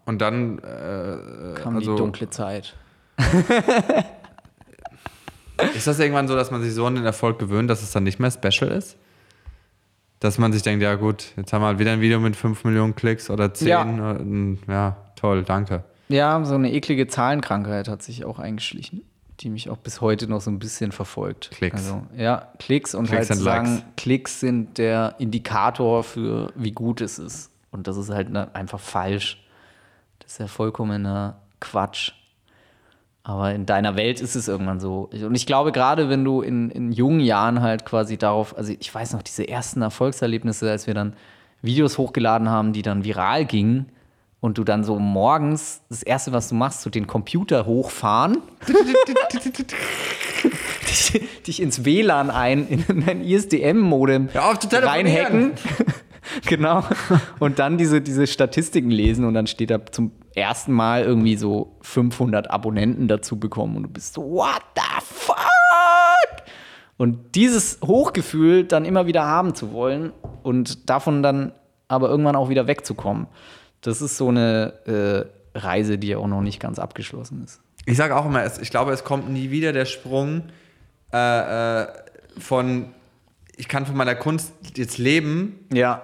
[0.06, 2.76] und dann äh, Kam also- die dunkle Zeit.
[5.74, 8.04] ist das irgendwann so, dass man sich so an den Erfolg gewöhnt, dass es dann
[8.04, 8.96] nicht mehr special ist?
[10.20, 12.64] Dass man sich denkt, ja gut, jetzt haben wir halt wieder ein Video mit 5
[12.64, 13.68] Millionen Klicks oder 10.
[13.68, 13.82] Ja.
[13.84, 15.84] und, ja toll, danke.
[16.10, 19.04] Ja, so eine eklige Zahlenkrankheit hat sich auch eingeschlichen,
[19.42, 21.52] die mich auch bis heute noch so ein bisschen verfolgt.
[21.52, 21.76] Klicks.
[21.76, 23.86] Also, ja, Klicks und Klicks halt sagen, Likes.
[23.98, 27.52] Klicks sind der Indikator für, wie gut es ist.
[27.72, 29.44] Und das ist halt ne- einfach falsch.
[30.20, 32.14] Das ist ja vollkommener Quatsch.
[33.28, 35.10] Aber in deiner Welt ist es irgendwann so.
[35.12, 38.96] Und ich glaube, gerade wenn du in, in jungen Jahren halt quasi darauf, also ich
[38.96, 41.12] weiß noch, diese ersten Erfolgserlebnisse, als wir dann
[41.62, 43.88] Videos hochgeladen haben, die dann viral gingen
[44.40, 48.38] und du dann so morgens, das Erste, was du machst, so den Computer hochfahren,
[50.88, 55.52] dich, dich ins WLAN ein, in ein ISDM-Modem reinhacken.
[56.46, 56.86] genau.
[57.40, 61.76] Und dann diese, diese Statistiken lesen und dann steht da zum ersten Mal irgendwie so
[61.82, 65.36] 500 Abonnenten dazu bekommen und du bist so, what the fuck?
[66.98, 71.52] Und dieses Hochgefühl dann immer wieder haben zu wollen und davon dann
[71.88, 73.28] aber irgendwann auch wieder wegzukommen,
[73.82, 74.74] das ist so eine
[75.56, 77.62] äh, Reise, die ja auch noch nicht ganz abgeschlossen ist.
[77.86, 80.44] Ich sage auch immer, ich glaube, es kommt nie wieder der Sprung
[81.14, 81.88] äh, äh,
[82.40, 82.88] von,
[83.56, 86.02] ich kann von meiner Kunst jetzt leben, Ja.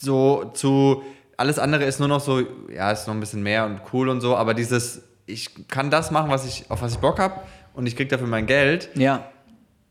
[0.00, 1.02] so zu,
[1.36, 2.42] alles andere ist nur noch so,
[2.74, 6.10] ja, ist noch ein bisschen mehr und cool und so, aber dieses, ich kann das
[6.10, 7.34] machen, was ich, auf was ich Bock habe
[7.74, 9.24] und ich kriege dafür mein Geld, Ja.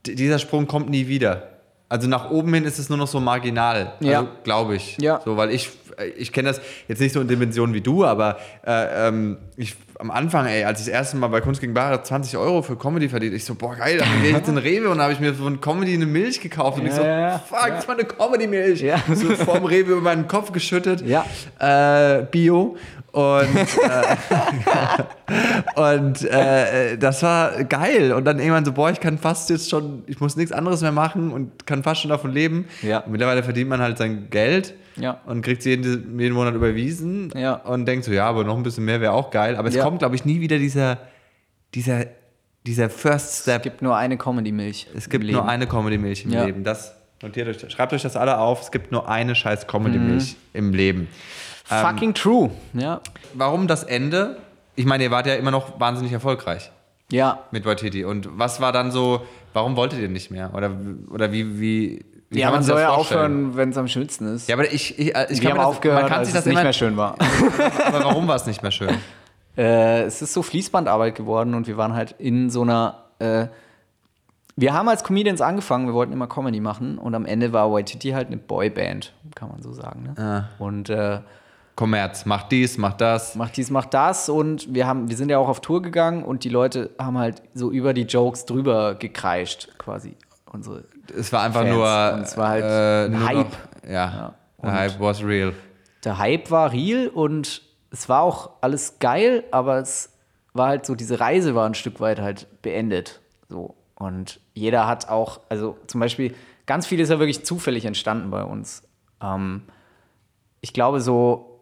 [0.05, 1.49] dieser Sprung kommt nie wieder.
[1.87, 4.19] Also nach oben hin ist es nur noch so marginal, Ja.
[4.19, 4.97] also, glaube ich.
[4.99, 5.21] Ja.
[5.23, 5.69] So, weil ich,
[6.17, 10.11] ich kenne das jetzt nicht so in Dimensionen wie du, aber äh, ähm, ich am
[10.11, 13.09] Anfang, ey, als ich das erste Mal bei Kunst gegen Bare 20 Euro für Comedy
[13.09, 15.61] verdient, ich so, boah, geil, dann gehe ich in Rewe und habe ich mir von
[15.61, 18.81] Comedy eine Milch gekauft und ich so, Ja, ja, fuck, das war eine Comedy-Milch.
[18.81, 18.97] Ja.
[19.13, 21.01] So vorm Rewe über meinen Kopf geschüttet.
[21.05, 21.25] Ja.
[21.59, 22.77] Äh, Bio.
[23.15, 23.65] Und, äh,
[25.75, 28.11] und äh, das war geil.
[28.11, 30.91] Und dann irgendwann so, boah, ich kann fast jetzt schon, ich muss nichts anderes mehr
[30.91, 32.65] machen und kann fast schon davon leben.
[32.81, 32.99] Ja.
[32.99, 35.21] Und mittlerweile verdient man halt sein Geld Ja.
[35.25, 37.53] und kriegt es jeden, jeden Monat überwiesen Ja.
[37.53, 39.55] und denkt so, ja, aber noch ein bisschen mehr wäre auch geil.
[39.55, 39.83] Aber es Ja.
[39.83, 40.97] kommt, glaube ich, nie wieder dieser,
[41.73, 42.05] dieser,
[42.65, 43.57] dieser First Step.
[43.57, 44.87] Es gibt nur eine Comedy-Milch.
[44.95, 46.43] Es gibt nur eine Comedy-Milch im Ja.
[46.45, 46.65] Leben.
[46.65, 48.61] Das notiert euch, schreibt euch das alle auf.
[48.61, 50.37] Es gibt nur eine scheiß Comedy-Milch Mhm.
[50.59, 51.07] im Leben.
[51.65, 52.51] Fucking true.
[52.73, 53.01] Ja.
[53.33, 54.37] Warum das Ende?
[54.75, 56.71] Ich meine, ihr wart ja immer noch wahnsinnig erfolgreich
[57.11, 57.39] Ja.
[57.51, 58.05] mit Waititi.
[58.05, 59.21] Und was war dann so,
[59.53, 60.51] warum wolltet ihr nicht mehr?
[60.53, 60.71] Oder,
[61.09, 64.47] oder wie, wie, wie Ja, man soll ja aufhören, wenn es am schönsten ist.
[64.47, 66.43] Ja, aber ich, ich, ich kann haben mir das, aufgehört, man kann als sich es
[66.43, 67.15] das nicht immer, mehr schön war.
[67.87, 68.89] aber warum war es nicht mehr schön?
[69.57, 73.05] äh, es ist so Fließbandarbeit geworden und wir waren halt in so einer.
[73.19, 73.47] Äh,
[74.57, 78.11] wir haben als Comedians angefangen, wir wollten immer Comedy machen und am Ende war Waititi
[78.11, 80.13] halt eine Boyband, kann man so sagen.
[80.17, 80.47] Ne?
[80.59, 81.19] Und äh,
[81.75, 83.35] Kommerz, macht dies, macht das.
[83.35, 86.43] macht dies, macht das und wir haben, wir sind ja auch auf Tour gegangen und
[86.45, 90.15] die Leute haben halt so über die Jokes drüber gekreischt, quasi.
[90.51, 91.73] Unsere Es war einfach Fans.
[91.75, 92.13] nur.
[92.13, 93.37] Und es war halt äh, ein nur Hype.
[93.83, 94.33] Noch, ja, Ja.
[94.63, 95.53] der Hype was real.
[96.05, 97.61] der Hype war real und
[97.91, 100.13] es war auch alles geil, aber es
[100.53, 103.19] war halt so, diese Reise war ein Stück weit halt beendet.
[103.49, 103.75] So.
[103.95, 106.33] Und jeder hat auch, also zum Beispiel,
[106.65, 108.83] ganz viel ist ja wirklich zufällig entstanden bei uns.
[109.21, 109.63] Ähm,
[110.61, 111.54] ich glaube, so,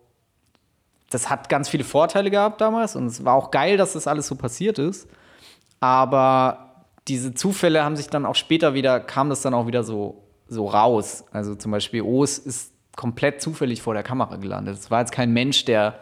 [1.13, 4.27] das hat ganz viele Vorteile gehabt damals und es war auch geil, dass das alles
[4.27, 5.07] so passiert ist.
[5.79, 10.23] Aber diese Zufälle haben sich dann auch später wieder, kam das dann auch wieder so,
[10.47, 11.25] so raus.
[11.31, 14.77] Also zum Beispiel O's ist komplett zufällig vor der Kamera gelandet.
[14.77, 15.99] Es war jetzt kein Mensch, der,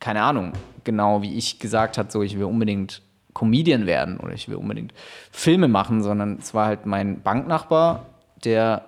[0.00, 0.52] keine Ahnung,
[0.84, 4.94] genau wie ich gesagt hat, so ich will unbedingt Comedian werden oder ich will unbedingt
[5.32, 8.06] Filme machen, sondern es war halt mein Banknachbar,
[8.44, 8.84] der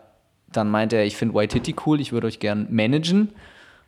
[0.52, 3.32] dann meinte, ich finde White Titty cool, ich würde euch gern managen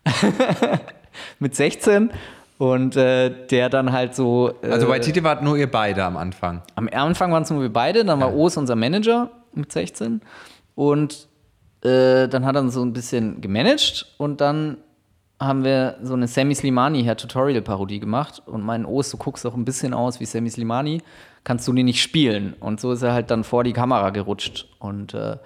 [1.38, 2.10] mit 16
[2.58, 6.16] und äh, der dann halt so äh, Also bei Titi wart nur ihr beide am
[6.16, 6.62] Anfang.
[6.74, 10.20] am Anfang waren es nur wir beide, dann war O's unser Manager mit 16
[10.74, 11.28] und
[11.82, 14.78] äh, dann hat er uns so ein bisschen gemanagt und dann
[15.40, 19.54] haben wir so eine Sammy Slimani her Tutorial-Parodie gemacht und mein Ost, du guckst auch
[19.54, 21.00] ein bisschen aus wie Sammy Slimani,
[21.44, 22.54] kannst du die nicht spielen.
[22.58, 24.66] Und so ist er halt dann vor die Kamera gerutscht.
[24.80, 25.36] Und äh,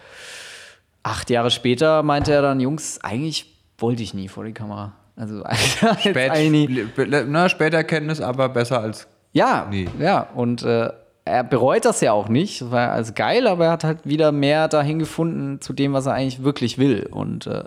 [1.02, 4.92] acht Jahre später meinte er dann, Jungs, eigentlich wollte ich nie vor die Kamera.
[5.16, 5.42] Also
[5.98, 6.87] Spät, eigentlich,
[7.29, 9.88] na, Späterkenntnis, aber besser als ja, Nie.
[9.98, 10.29] ja.
[10.35, 10.90] Und äh,
[11.25, 12.61] er bereut das ja auch nicht.
[12.61, 16.07] Das war alles geil, aber er hat halt wieder mehr dahin gefunden zu dem, was
[16.07, 17.09] er eigentlich wirklich will.
[17.11, 17.64] Und äh,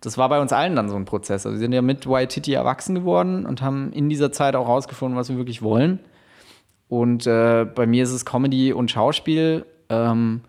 [0.00, 1.46] das war bei uns allen dann so ein Prozess.
[1.46, 5.18] Also wir sind ja mit Waititi erwachsen geworden und haben in dieser Zeit auch rausgefunden,
[5.18, 6.00] was wir wirklich wollen.
[6.88, 9.64] Und äh, bei mir ist es Comedy und Schauspiel.
[9.88, 10.42] Ähm,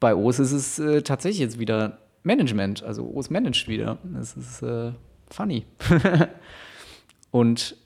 [0.00, 2.82] bei Os ist es äh, tatsächlich jetzt wieder Management.
[2.82, 3.98] Also Os managt wieder.
[4.04, 4.92] Das ist äh,
[5.30, 5.66] funny.
[7.30, 7.76] und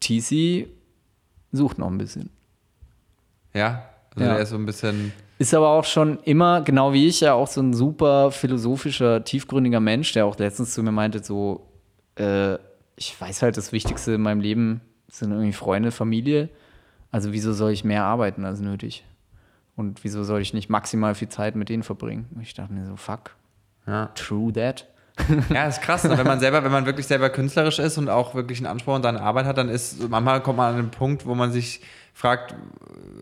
[0.00, 0.68] TC
[1.52, 2.30] sucht noch ein bisschen.
[3.54, 4.36] Ja, also Ja.
[4.36, 5.12] er ist so ein bisschen.
[5.38, 9.78] Ist aber auch schon immer, genau wie ich, ja auch so ein super philosophischer, tiefgründiger
[9.80, 11.68] Mensch, der auch letztens zu mir meinte, so,
[12.16, 12.54] äh,
[12.96, 16.48] ich weiß halt, das Wichtigste in meinem Leben sind irgendwie Freunde, Familie.
[17.12, 19.04] Also wieso soll ich mehr arbeiten als nötig?
[19.76, 22.26] Und wieso soll ich nicht maximal viel Zeit mit denen verbringen?
[22.34, 23.36] Und ich dachte mir so, fuck,
[23.86, 24.06] Ja.
[24.16, 24.86] true that.
[25.50, 26.04] Ja, ist krass.
[26.04, 26.16] ne?
[26.16, 29.02] wenn man selber, wenn man wirklich selber künstlerisch ist und auch wirklich einen Anspruch an
[29.02, 31.80] seine Arbeit hat, dann ist manchmal kommt man an einen Punkt, wo man sich
[32.14, 32.52] fragt,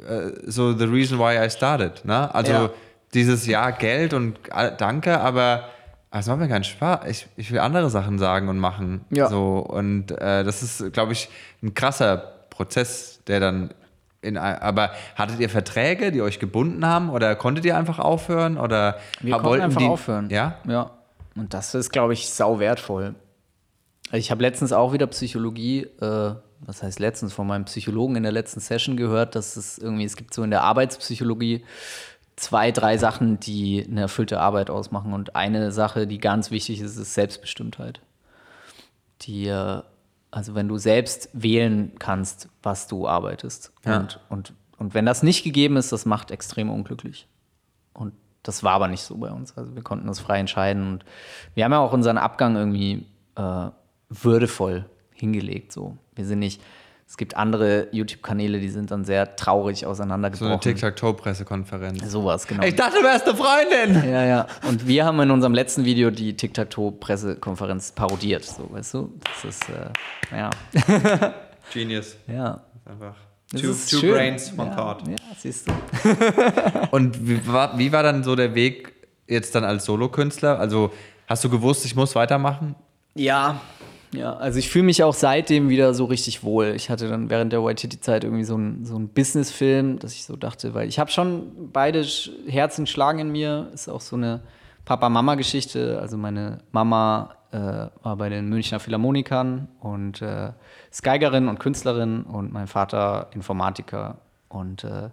[0.09, 2.05] äh, so the reason why I started.
[2.05, 2.35] Ne?
[2.35, 2.71] Also Ja.
[3.15, 5.65] dieses Ja, Geld und äh, Danke, aber
[6.11, 7.01] es macht mir keinen Spaß.
[7.09, 9.05] Ich, ich will andere Sachen sagen und machen.
[9.11, 9.29] Ja.
[9.29, 11.29] So und äh, das ist, glaube ich,
[11.63, 12.17] ein krasser
[12.51, 13.75] Prozess, der dann
[14.23, 18.97] in, aber hattet ihr Verträge, die euch gebunden haben oder konntet ihr einfach aufhören oder
[19.21, 20.31] Wir konnten einfach die, aufhören.
[20.31, 20.91] Ja, Ja.
[21.37, 23.15] Und das ist, glaube ich, sau wertvoll.
[24.13, 28.33] Ich habe letztens auch wieder Psychologie, äh, was heißt letztens, von meinem Psychologen in der
[28.33, 31.65] letzten Session gehört, dass es irgendwie, es gibt so in der Arbeitspsychologie
[32.37, 35.13] zwei, drei Sachen, die eine erfüllte Arbeit ausmachen.
[35.13, 38.01] Und eine Sache, die ganz wichtig ist, ist Selbstbestimmtheit.
[39.23, 39.83] Die, äh,
[40.31, 43.73] also wenn du selbst wählen kannst, was du arbeitest.
[43.85, 43.99] Ja.
[43.99, 47.27] Und, und, und wenn das nicht gegeben ist, das macht extrem unglücklich.
[47.93, 48.13] Und
[48.47, 49.57] das war aber nicht so bei uns.
[49.57, 50.93] Also wir konnten das frei entscheiden.
[50.93, 51.05] Und
[51.55, 53.07] wir haben ja auch unseren Abgang irgendwie
[53.37, 53.69] äh,
[54.09, 55.73] würdevoll hingelegt.
[55.73, 55.97] So.
[56.15, 56.63] Wir sind nicht,
[57.09, 60.61] es gibt andere YouTube-Kanäle, die sind dann sehr traurig so eine auseinandergebrochen.
[60.61, 62.11] Tic-Tac-Toe-Pressekonferenz.
[62.11, 62.63] Sowas, genau.
[62.63, 64.11] Ich dachte, du wärst eine Freundin.
[64.11, 64.47] Ja, ja.
[64.69, 68.45] Und wir haben in unserem letzten Video die Tic-Tac-Toe-Pressekonferenz parodiert.
[68.45, 69.13] So, weißt du?
[69.25, 70.51] Das ist, äh, ja.
[71.73, 72.17] Genius.
[72.29, 72.61] Ja.
[72.85, 73.17] Einfach.
[73.53, 74.15] Das Two, ist two schön.
[74.15, 75.07] brains, one ja, thought.
[75.09, 75.73] Ja, siehst du.
[76.91, 78.93] Und wie war, wie war dann so der Weg
[79.29, 80.59] jetzt dann als Solokünstler?
[80.59, 80.91] Also
[81.29, 82.75] hast du gewusst, ich muss weitermachen?
[83.15, 83.61] Ja,
[84.13, 86.73] ja, also ich fühle mich auch seitdem wieder so richtig wohl.
[86.77, 90.37] Ich hatte dann während der Waititi-Zeit irgendwie so einen so einen Business-Film, dass ich so
[90.37, 92.05] dachte, weil ich habe schon beide
[92.47, 93.71] Herzen schlagen in mir.
[93.75, 94.41] Ist auch so eine
[94.87, 95.99] Papa-Mama-Geschichte.
[96.01, 100.53] Also meine Mama äh, war bei den Münchner Philharmonikern und äh,
[100.91, 104.17] ist Geigerin und Künstlerin und mein Vater Informatiker
[104.49, 105.11] und äh,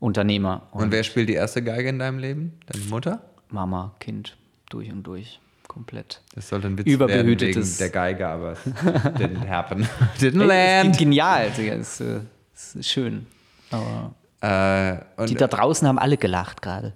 [0.00, 0.62] Unternehmer.
[0.72, 2.58] Und wer spielt die erste Geige in deinem Leben?
[2.66, 3.20] Deine Mutter?
[3.50, 4.36] Mama, Kind,
[4.70, 6.22] durch und durch, komplett.
[6.34, 9.86] Das sollte ein Witz werden Überbehütetes- wegen der Geige, aber es didn't happen.
[10.18, 10.98] didn't land.
[10.98, 11.74] Genial, Digga.
[11.74, 12.20] Ist, äh,
[12.54, 13.26] ist schön.
[13.70, 14.96] Aber Äh,
[15.26, 16.94] die und da draußen haben alle gelacht gerade.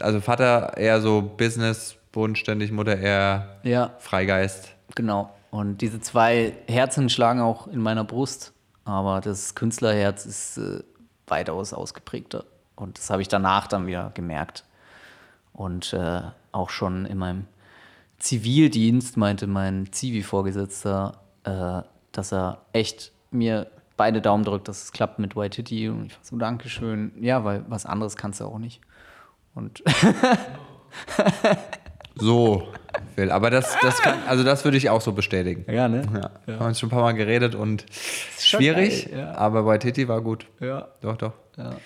[0.00, 4.74] Also Vater eher so Business, bodenständig, Mutter eher Ja, Freigeist.
[4.94, 5.34] genau.
[5.50, 8.52] Und diese zwei Herzen schlagen auch in meiner Brust.
[8.84, 10.82] Aber das Künstlerherz ist äh,
[11.26, 12.44] weitaus ausgeprägter.
[12.76, 14.64] Und das habe ich danach dann wieder gemerkt.
[15.52, 16.20] Und äh,
[16.52, 17.46] auch schon in meinem
[18.18, 25.18] Zivildienst meinte mein Zivi-Vorgesetzter, äh, dass er echt mir beide Daumen drückt, dass es klappt
[25.18, 25.88] mit Waititi.
[25.88, 27.12] Und ich war so, Dankeschön.
[27.20, 28.80] Ja, weil was anderes kannst du auch nicht.
[29.58, 29.82] Und
[32.20, 32.68] So,
[33.14, 33.30] Phil.
[33.30, 35.64] Aber das, das kann, also das würde ich auch so bestätigen.
[35.72, 36.02] ja, ne?
[36.12, 37.86] Ja, wir haben uns schon ein paar Mal geredet und
[38.38, 39.34] schwierig, geil, ja.
[39.34, 40.46] aber bei Titi war gut.
[40.60, 40.88] Ja.
[41.00, 41.32] Doch, doch.
[41.56, 41.76] Ja.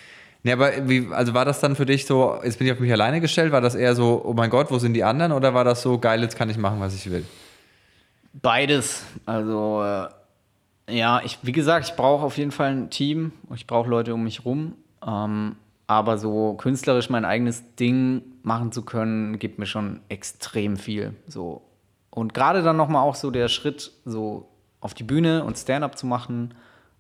[0.43, 2.93] Nee, aber wie, also war das dann für dich so, jetzt bin ich auf mich
[2.93, 5.33] alleine gestellt, war das eher so, oh mein Gott, wo sind die anderen?
[5.33, 7.25] Oder war das so, geil, jetzt kann ich machen, was ich will?
[8.33, 9.05] Beides.
[9.25, 13.33] Also, äh, ja, ich, wie gesagt, ich brauche auf jeden Fall ein Team.
[13.55, 14.75] Ich brauche Leute um mich rum.
[15.07, 15.57] Ähm,
[15.93, 21.15] aber so künstlerisch mein eigenes Ding machen zu können, gibt mir schon extrem viel.
[21.27, 21.63] So.
[22.11, 24.49] Und gerade dann nochmal auch so der Schritt, so
[24.81, 26.55] auf die Bühne und Stand-up zu machen,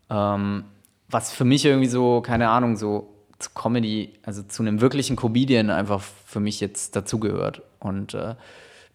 [0.08, 0.64] ähm,
[1.08, 5.70] was für mich irgendwie so, keine Ahnung, so zu Comedy, also zu einem wirklichen Comedian
[5.70, 7.62] einfach für mich jetzt dazugehört.
[7.80, 8.36] Und äh,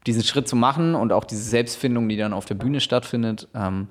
[0.07, 3.89] diesen Schritt zu machen und auch diese Selbstfindung, die dann auf der Bühne stattfindet, ähm,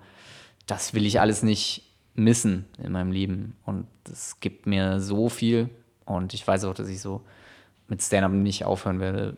[0.66, 1.83] das will ich alles nicht
[2.14, 3.57] missen in meinem Leben.
[3.64, 5.69] Und das gibt mir so viel.
[6.07, 7.23] Und ich weiß auch, dass ich so
[7.88, 9.37] mit Stand-up nicht aufhören werde,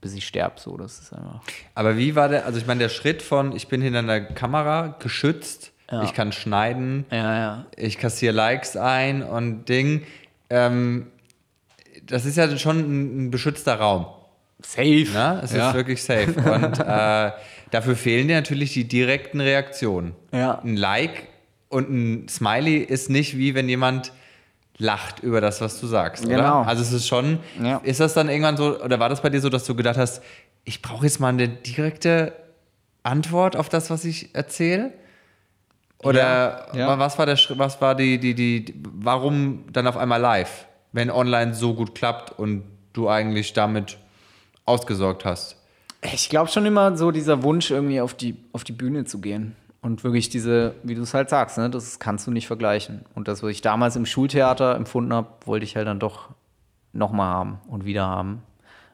[0.00, 0.58] bis ich sterbe.
[0.58, 1.40] So, das ist einfach.
[1.74, 4.96] Aber wie war der, also ich meine, der Schritt von, ich bin hinter der Kamera
[4.98, 5.72] geschützt,
[6.04, 7.66] ich kann schneiden, Ja, ja.
[7.76, 10.06] ich kassiere Likes ein und Ding.
[10.48, 11.08] Ähm,
[12.06, 14.06] das ist ja schon ein, ein beschützter Raum.
[14.60, 15.06] Safe.
[15.12, 15.40] Ne?
[15.42, 15.68] Es ja.
[15.68, 16.32] ist wirklich safe.
[16.50, 17.32] Und äh,
[17.72, 20.14] dafür fehlen dir natürlich die direkten Reaktionen.
[20.32, 20.60] Ja.
[20.60, 21.28] Ein Like
[21.68, 24.12] und ein Smiley ist nicht wie wenn jemand
[24.82, 26.34] lacht über das, was du sagst, Genau.
[26.60, 26.68] oder?
[26.68, 27.78] Also es ist schon, Ja.
[27.84, 30.22] ist das dann irgendwann so, oder war das bei dir so, dass du gedacht hast,
[30.64, 32.32] ich brauche jetzt mal eine direkte
[33.02, 34.92] Antwort auf das, was ich erzähle?
[36.02, 36.98] Oder Ja, ja.
[36.98, 41.54] was war der was war die, die, die, warum dann auf einmal live, wenn online
[41.54, 43.98] so gut klappt und du eigentlich damit
[44.64, 45.56] ausgesorgt hast?
[46.12, 49.54] Ich glaube schon immer so dieser Wunsch, irgendwie auf die, auf die Bühne zu gehen.
[49.82, 53.04] Und wirklich diese, wie du es halt sagst, ne, das kannst du nicht vergleichen.
[53.16, 56.28] Und das, was ich damals im Schultheater empfunden habe, wollte ich halt dann doch
[56.92, 58.42] nochmal haben und wieder haben.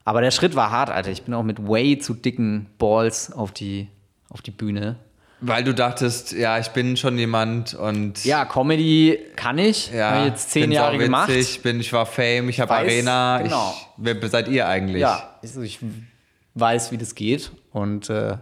[0.07, 1.11] Aber der Schritt war hart, Alter.
[1.11, 3.88] Ich bin auch mit way zu dicken Balls auf die,
[4.31, 4.96] auf die Bühne.
[5.40, 9.92] Weil du dachtest, ja, ich bin schon jemand und Ja, Comedy kann ich.
[9.92, 11.62] ja, habe ich jetzt zehn Jahre sauwitzig, gemacht.
[11.62, 13.42] Bin, ich war Fame, ich habe Arena.
[13.42, 13.74] genau.
[13.77, 15.01] Ich, wer seid ihr eigentlich?
[15.03, 15.79] Ja, also ich
[16.55, 17.53] weiß, wie das geht.
[17.72, 18.38] Und äh,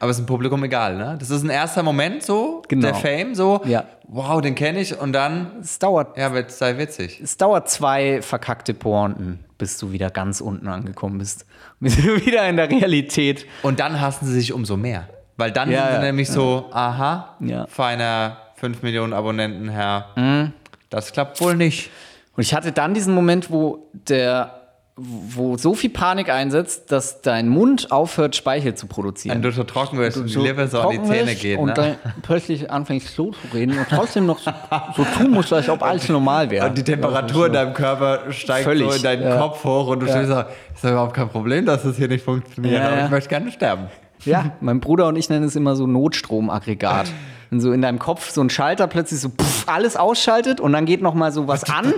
[0.00, 1.16] Aber es ist im Publikum egal, ne?
[1.20, 2.86] Das ist ein erster Moment so, Genau.
[2.86, 3.84] der Fame, so, Ja.
[4.08, 7.20] wow, den kenne ich und dann, es dauert ja, wird sei witzig.
[7.22, 11.44] Es dauert zwei verkackte Pointen, bis du wieder ganz unten angekommen bist.
[11.80, 13.46] Bis du wieder in der Realität.
[13.62, 15.08] Und dann hassen sie sich umso mehr.
[15.36, 17.36] Weil dann Ja, sind sie ja, nämlich so, aha.
[17.38, 17.64] Mhm.
[17.68, 20.52] feiner 5 Millionen Abonnenten, Herr.
[20.90, 21.90] Das klappt wohl nicht.
[22.36, 24.59] Und ich hatte dann diesen Moment, wo der
[24.96, 29.36] wo so viel Panik einsetzt, dass dein Mund aufhört, Speichel zu produzieren.
[29.36, 31.74] Wenn du so trocken wirst und die Lippe so an die Zähne geht, Und ne?
[31.74, 34.50] dann plötzlich anfängst so zu reden und trotzdem noch so,
[34.96, 36.68] so tun musst, als ob alles normal wäre.
[36.68, 39.38] Und die Temperatur in deinem Körper steigt Völlig, so in deinen ja.
[39.38, 42.24] Kopf hoch und du stehst so, ist doch überhaupt kein Problem, dass das hier nicht
[42.24, 43.04] funktioniert, Ja, aber ja.
[43.06, 43.84] ich möchte gerne sterben.
[44.24, 47.10] Ja, mein Bruder und ich nennen es immer so Notstromaggregat.
[47.50, 50.86] Wenn so in deinem Kopf so ein Schalter plötzlich so pff, alles ausschaltet und dann
[50.86, 51.94] geht noch mal so was an.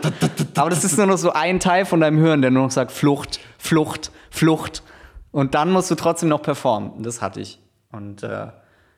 [0.57, 2.91] Aber das ist nur noch so ein Teil von deinem Hirn, der nur noch sagt
[2.91, 4.83] Flucht, Flucht, Flucht.
[5.31, 7.03] Und dann musst du trotzdem noch performen.
[7.03, 7.59] Das hatte ich.
[7.91, 8.49] Und äh,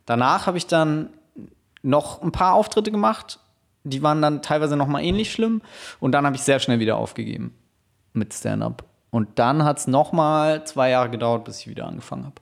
[0.07, 1.11] danach habe ich dann
[1.83, 3.41] noch ein paar Auftritte gemacht.
[3.83, 5.61] Die waren dann teilweise noch mal ähnlich schlimm.
[6.01, 7.55] Und dann habe ich sehr schnell wieder aufgegeben
[8.13, 8.85] mit Stand-up.
[9.11, 12.37] Und dann hat es noch mal zwei Jahre gedauert, bis ich wieder angefangen habe.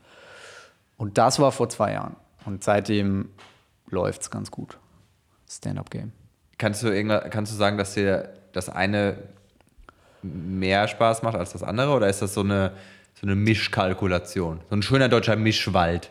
[0.97, 2.17] Und das war vor zwei Jahren.
[2.45, 3.31] Und seitdem
[3.93, 4.79] läuft es ganz gut.
[5.49, 6.13] Stand-up-Game.
[6.59, 9.17] Kannst du, kannst du sagen, dass dir das eine
[10.23, 12.73] mehr Spaß macht als das andere oder ist das so eine,
[13.15, 14.61] so eine Mischkalkulation?
[14.71, 16.11] So ein schöner deutscher Mischwald.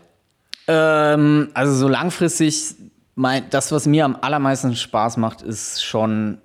[0.67, 2.75] Ähm, also so langfristig,
[3.15, 6.39] mein, das, was mir am allermeisten Spaß macht, ist schon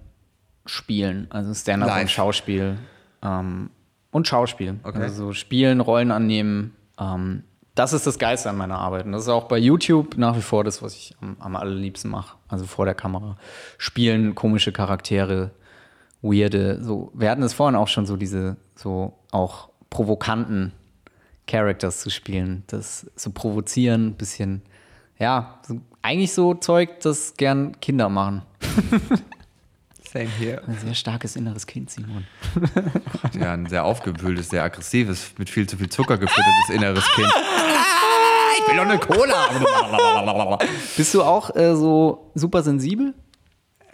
[0.64, 1.26] Spielen.
[1.30, 2.78] Also Stand-up und Schauspiel.
[3.22, 3.70] Ähm,
[4.10, 4.76] und Schauspiel.
[4.82, 5.02] Okay.
[5.02, 6.74] Also so Spielen, Rollen annehmen.
[6.98, 7.42] Ähm,
[7.76, 9.04] das ist das Geilste an meiner Arbeit.
[9.04, 12.10] Und das ist auch bei YouTube nach wie vor das, was ich am, am allerliebsten
[12.10, 12.36] mache.
[12.48, 13.36] Also vor der Kamera.
[13.76, 15.50] Spielen, komische Charaktere,
[16.22, 17.12] weirde, so.
[17.14, 20.72] Wir hatten es vorhin auch schon so diese, so auch provokanten
[21.46, 22.64] Characters zu spielen.
[22.66, 24.62] Das so provozieren, bisschen,
[25.18, 28.42] ja, so, eigentlich so Zeug, das gern Kinder machen.
[30.16, 30.62] Same here.
[30.66, 32.24] Ein sehr starkes inneres Kind, Simon.
[33.38, 37.28] Ja, ein sehr aufgewühltes, sehr aggressives, mit viel zu viel Zucker gefüttertes inneres Kind.
[38.58, 40.58] Ich will doch eine Cola.
[40.96, 43.12] Bist du auch äh, so super sensibel?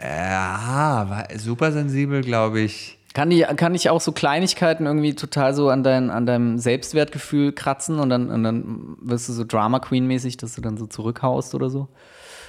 [0.00, 2.98] Ja, super sensibel, glaube ich.
[3.14, 7.52] Kann, die, kann ich auch so Kleinigkeiten irgendwie total so an, dein, an deinem Selbstwertgefühl
[7.52, 11.56] kratzen und dann, und dann wirst du so Drama Queen-mäßig, dass du dann so zurückhaust
[11.56, 11.88] oder so?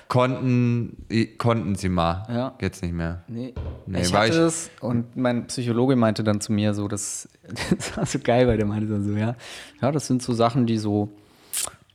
[0.08, 1.06] Konnten,
[1.38, 2.24] konnten sie mal.
[2.30, 2.54] Ja.
[2.62, 3.24] Jetzt nicht mehr.
[3.28, 3.54] Nee.
[3.86, 7.28] Nee, ich hatte ich- das und mein Psychologe meinte dann zu mir so, das,
[7.78, 9.36] das war so geil, weil der meinte dann so, ja,
[9.82, 11.10] ja, das sind so Sachen, die so,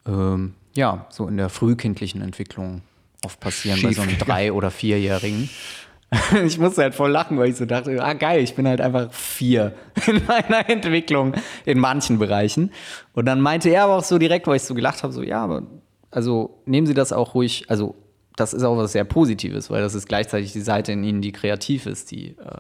[0.06, 2.82] ähm, ja, so in der frühkindlichen Entwicklung
[3.24, 4.18] oft passieren bei so einem Schief.
[4.20, 5.48] Drei- oder Vierjährigen.
[6.42, 9.12] Ich musste halt voll lachen, weil ich so dachte, ah geil, ich bin halt einfach
[9.12, 9.74] vier
[10.06, 11.34] in meiner Entwicklung
[11.66, 12.72] in manchen Bereichen.
[13.12, 15.44] Und dann meinte er aber auch so direkt, weil ich so gelacht habe, so ja,
[15.44, 15.64] aber
[16.10, 17.94] also nehmen Sie das auch ruhig, also
[18.36, 21.32] das ist auch was sehr Positives, weil das ist gleichzeitig die Seite in Ihnen, die
[21.32, 22.58] kreativ ist, die, äh,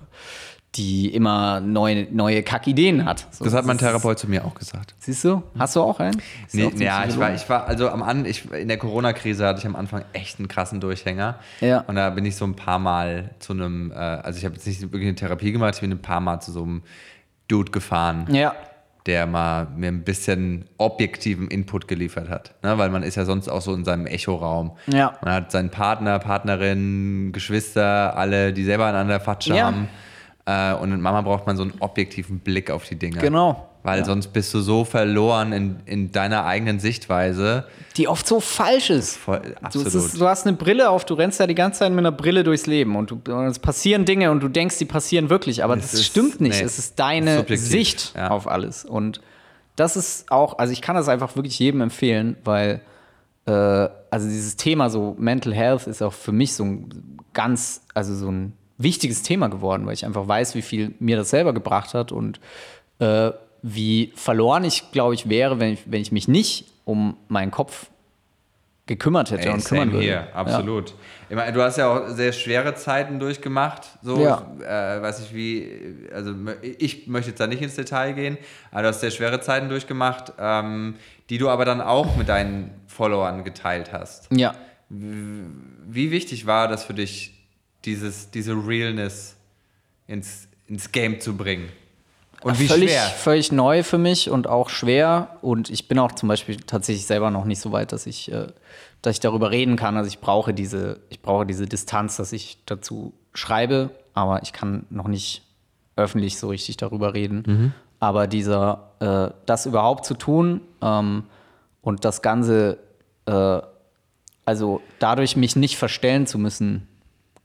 [0.74, 3.26] die immer neue, neue Kackideen hat.
[3.30, 4.94] So, Das hat mein Therapeut zu mir auch gesagt.
[4.98, 5.42] Siehst du?
[5.58, 6.20] Hast du auch einen?
[6.52, 9.60] Nee, auch ja, ich war, ich war, also am An, ich, in der Corona-Krise hatte
[9.60, 11.38] ich am Anfang echt einen krassen Durchhänger.
[11.60, 11.80] Ja.
[11.86, 14.66] Und da bin ich so ein paar Mal zu einem, äh, also ich habe jetzt
[14.66, 16.82] nicht wirklich eine Therapie gemacht, ich bin ein paar Mal zu so einem
[17.48, 18.54] Dude gefahren, Ja.
[19.08, 22.54] Der mal mir ein bisschen objektiven Input geliefert hat.
[22.62, 22.78] Ne?
[22.78, 24.72] Weil man ist ja sonst auch so in seinem Echoraum.
[24.86, 25.14] Ja.
[25.24, 29.66] Man hat seinen Partner, Partnerin, Geschwister, alle, die selber aneinander Fatsch Ja.
[29.66, 29.88] haben.
[30.48, 33.18] Äh, und mit Mama braucht man so einen objektiven Blick auf die Dinge.
[33.18, 33.68] Genau.
[33.82, 34.04] Weil Ja.
[34.06, 37.64] sonst bist du so verloren in, in deiner eigenen Sichtweise.
[37.98, 39.16] Die oft so falsch ist.
[39.16, 39.86] Voll, Du, absolut.
[39.94, 42.44] ist, du hast eine Brille auf, du rennst ja die ganze Zeit mit einer Brille
[42.44, 45.76] durchs Leben und, du, und es passieren Dinge und du denkst, die passieren wirklich, aber
[45.76, 46.58] Es das ist- stimmt nicht.
[46.58, 48.30] nee, es ist deine subjektiv, Sicht ja.
[48.30, 48.84] auf alles.
[48.84, 49.20] Und
[49.76, 52.80] das ist auch, also ich kann das einfach wirklich jedem empfehlen, weil
[53.46, 58.14] äh, also dieses Thema so Mental Health ist auch für mich so ein ganz, also
[58.14, 61.94] so ein wichtiges Thema geworden, weil ich einfach weiß, wie viel mir das selber gebracht
[61.94, 62.40] hat und
[63.00, 63.30] äh,
[63.62, 67.90] wie verloren ich, glaube ich, wäre, wenn ich, wenn ich mich nicht um meinen Kopf
[68.86, 70.02] gekümmert hätte Ey, und kümmern würde.
[70.04, 70.94] hier, absolut.
[71.28, 73.82] Ich meine, du hast ja auch sehr schwere Zeiten durchgemacht.
[74.02, 74.46] So, Ja.
[74.62, 75.68] äh, weiß ich wie,
[76.14, 78.38] also ich möchte jetzt da nicht ins Detail gehen,
[78.70, 80.94] aber du hast sehr schwere Zeiten durchgemacht, ähm,
[81.28, 84.28] die du aber dann auch mit deinen Followern geteilt hast.
[84.32, 84.54] Ja.
[84.88, 87.37] Wie wichtig war das für dich,
[87.84, 89.36] dieses, diese Realness
[90.06, 91.68] ins, ins Game zu bringen?
[92.42, 93.02] Und wie völlig, schwer?
[93.02, 95.38] völlig neu für mich und auch schwer.
[95.42, 98.46] Und ich bin auch zum Beispiel tatsächlich selber noch nicht so weit, dass ich, äh,
[99.02, 99.96] dass ich darüber reden kann.
[99.96, 104.86] Also ich brauche diese, ich brauche diese Distanz, dass ich dazu schreibe, aber ich kann
[104.90, 105.42] noch nicht
[105.96, 107.42] öffentlich so richtig darüber reden.
[107.46, 107.72] Mhm.
[108.00, 111.24] Aber dieser, äh, das überhaupt zu tun ähm,
[111.82, 112.78] und das Ganze,
[113.26, 113.60] äh,
[114.44, 116.86] also dadurch mich nicht verstellen zu müssen,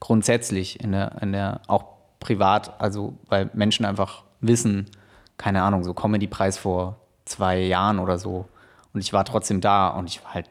[0.03, 1.85] grundsätzlich in der, in der auch
[2.19, 4.87] privat, also weil Menschen einfach wissen,
[5.37, 8.45] keine Ahnung, so Comedy-Preis vor zwei Jahren oder so.
[8.93, 10.49] Und ich war trotzdem da und ich war halt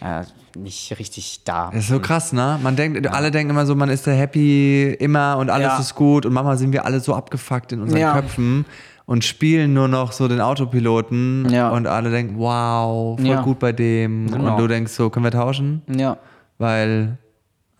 [0.00, 0.24] äh,
[0.58, 1.70] nicht richtig da.
[1.70, 2.58] Das ist so krass, ne?
[2.60, 5.78] Man denkt, alle denken immer so, man ist der happy immer und alles Ja.
[5.78, 8.12] ist gut und manchmal sind wir alle so abgefuckt in unseren Ja.
[8.12, 8.64] Köpfen
[9.06, 11.70] und spielen nur noch so den Autopiloten Ja.
[11.70, 13.40] und alle denken, wow, voll Ja.
[13.42, 14.28] gut bei dem.
[14.32, 14.50] Genau.
[14.50, 15.82] Und du denkst so, können wir tauschen?
[15.88, 16.16] Ja,
[16.58, 17.18] Weil,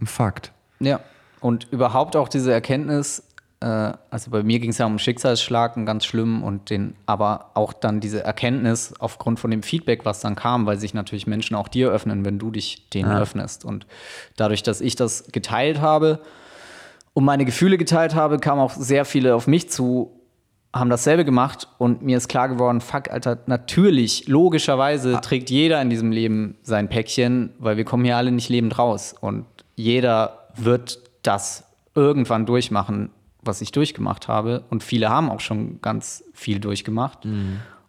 [0.05, 0.53] Fakt.
[0.81, 1.01] Ja.
[1.41, 3.23] Und überhaupt auch diese Erkenntnis,
[3.61, 6.95] äh, also bei mir ging es ja um einen Schicksalsschlag, einen ganz schlimm, und den,
[7.07, 11.27] aber auch dann diese Erkenntnis aufgrund von dem Feedback, was dann kam, weil sich natürlich
[11.27, 13.65] Menschen auch dir öffnen, wenn du dich denen öffnest.
[13.65, 13.87] Und
[14.37, 16.21] dadurch, dass ich das geteilt habe
[17.15, 20.13] und meine Gefühle geteilt habe, kamen auch sehr viele auf mich zu,
[20.75, 25.91] haben dasselbe gemacht und mir ist klar geworden, fuck, Alter, natürlich, logischerweise trägt jeder in
[25.91, 31.01] diesem Leben sein Päckchen, weil wir kommen hier alle nicht lebend raus und jeder wird
[31.23, 33.11] das irgendwann durchmachen,
[33.43, 37.27] was ich durchgemacht habe und viele haben auch schon ganz viel durchgemacht.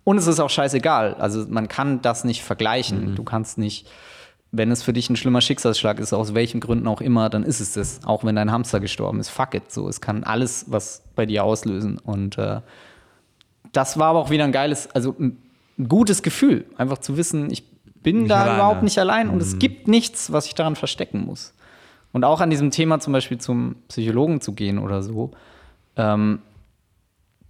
[0.04, 3.88] Und es ist auch scheißegal, also man kann das nicht vergleichen, du kannst nicht
[4.52, 7.60] wenn es für dich ein schlimmer Schicksalsschlag ist, aus welchen Gründen auch immer, dann ist
[7.60, 8.00] es das.
[8.04, 9.30] Auch wenn dein Hamster gestorben ist.
[9.30, 9.72] Fuck it.
[9.72, 12.00] So, es kann alles was bei dir auslösen.
[12.00, 12.62] Und äh,
[13.72, 15.38] das war aber auch wieder ein geiles, also ein,
[15.88, 17.64] gutes Gefühl, einfach zu wissen, ich
[18.02, 18.56] bin da alleine.
[18.58, 21.54] überhaupt nicht allein und es gibt nichts, was ich daran verstecken muss.
[22.12, 25.32] Und auch an diesem Thema zum Beispiel zum Psychologen zu gehen oder so,
[25.96, 26.40] ähm,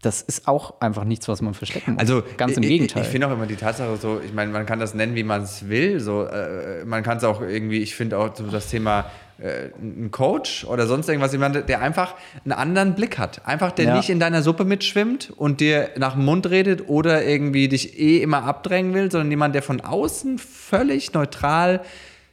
[0.01, 1.99] das ist auch einfach nichts, was man verstecken muss.
[1.99, 3.03] Also ganz im ich- Gegenteil.
[3.03, 5.41] Ich, finde auch immer die Tatsache so, ich meine, man kann das nennen, wie man
[5.43, 5.99] es will.
[5.99, 9.05] So, äh, man kann es auch irgendwie, ich finde auch so das Thema
[9.39, 13.45] äh, ein Coach oder sonst irgendwas, jemand, der einfach einen anderen Blick hat.
[13.45, 13.95] Einfach, der Ja.
[13.97, 18.21] nicht in deiner Suppe mitschwimmt und dir nach dem Mund redet oder irgendwie dich eh
[18.21, 21.81] immer abdrängen will, sondern jemand, der von außen völlig neutral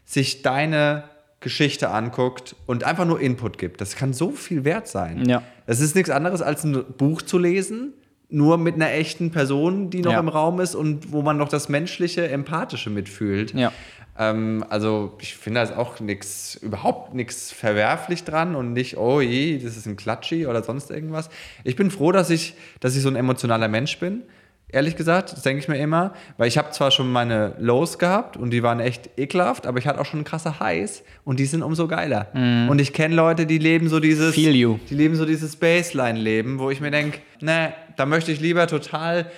[0.04, 1.04] sich deine
[1.40, 3.80] Geschichte anguckt und einfach nur Input gibt.
[3.80, 5.28] Das kann so viel wert sein.
[5.28, 5.42] Ja.
[5.66, 7.92] Das ist nichts anderes als ein Buch zu lesen,
[8.28, 10.18] nur mit einer echten Person, die noch Ja.
[10.20, 13.52] im Raum ist und wo man noch das menschliche, empathische mitfühlt.
[13.54, 13.72] Ja.
[14.18, 19.20] Ähm, also ich finde da ist auch nichts, überhaupt nichts verwerflich dran und nicht, oh
[19.20, 21.28] je, das ist ein Klatschi oder sonst irgendwas.
[21.64, 24.22] Ich bin froh, dass ich, dass ich so ein emotionaler Mensch bin.
[24.68, 28.36] Ehrlich gesagt, das denke ich mir immer, weil ich habe zwar schon meine Lows gehabt
[28.36, 31.62] und die waren echt ekelhaft, aber ich hatte auch schon krasse Highs und die sind
[31.62, 32.28] umso geiler.
[32.34, 34.34] Und ich kenne Leute, die leben so dieses.
[34.34, 34.78] Feel you.
[34.90, 39.30] die leben so dieses Baseline-Leben, wo ich mir denke, ne, da möchte ich lieber total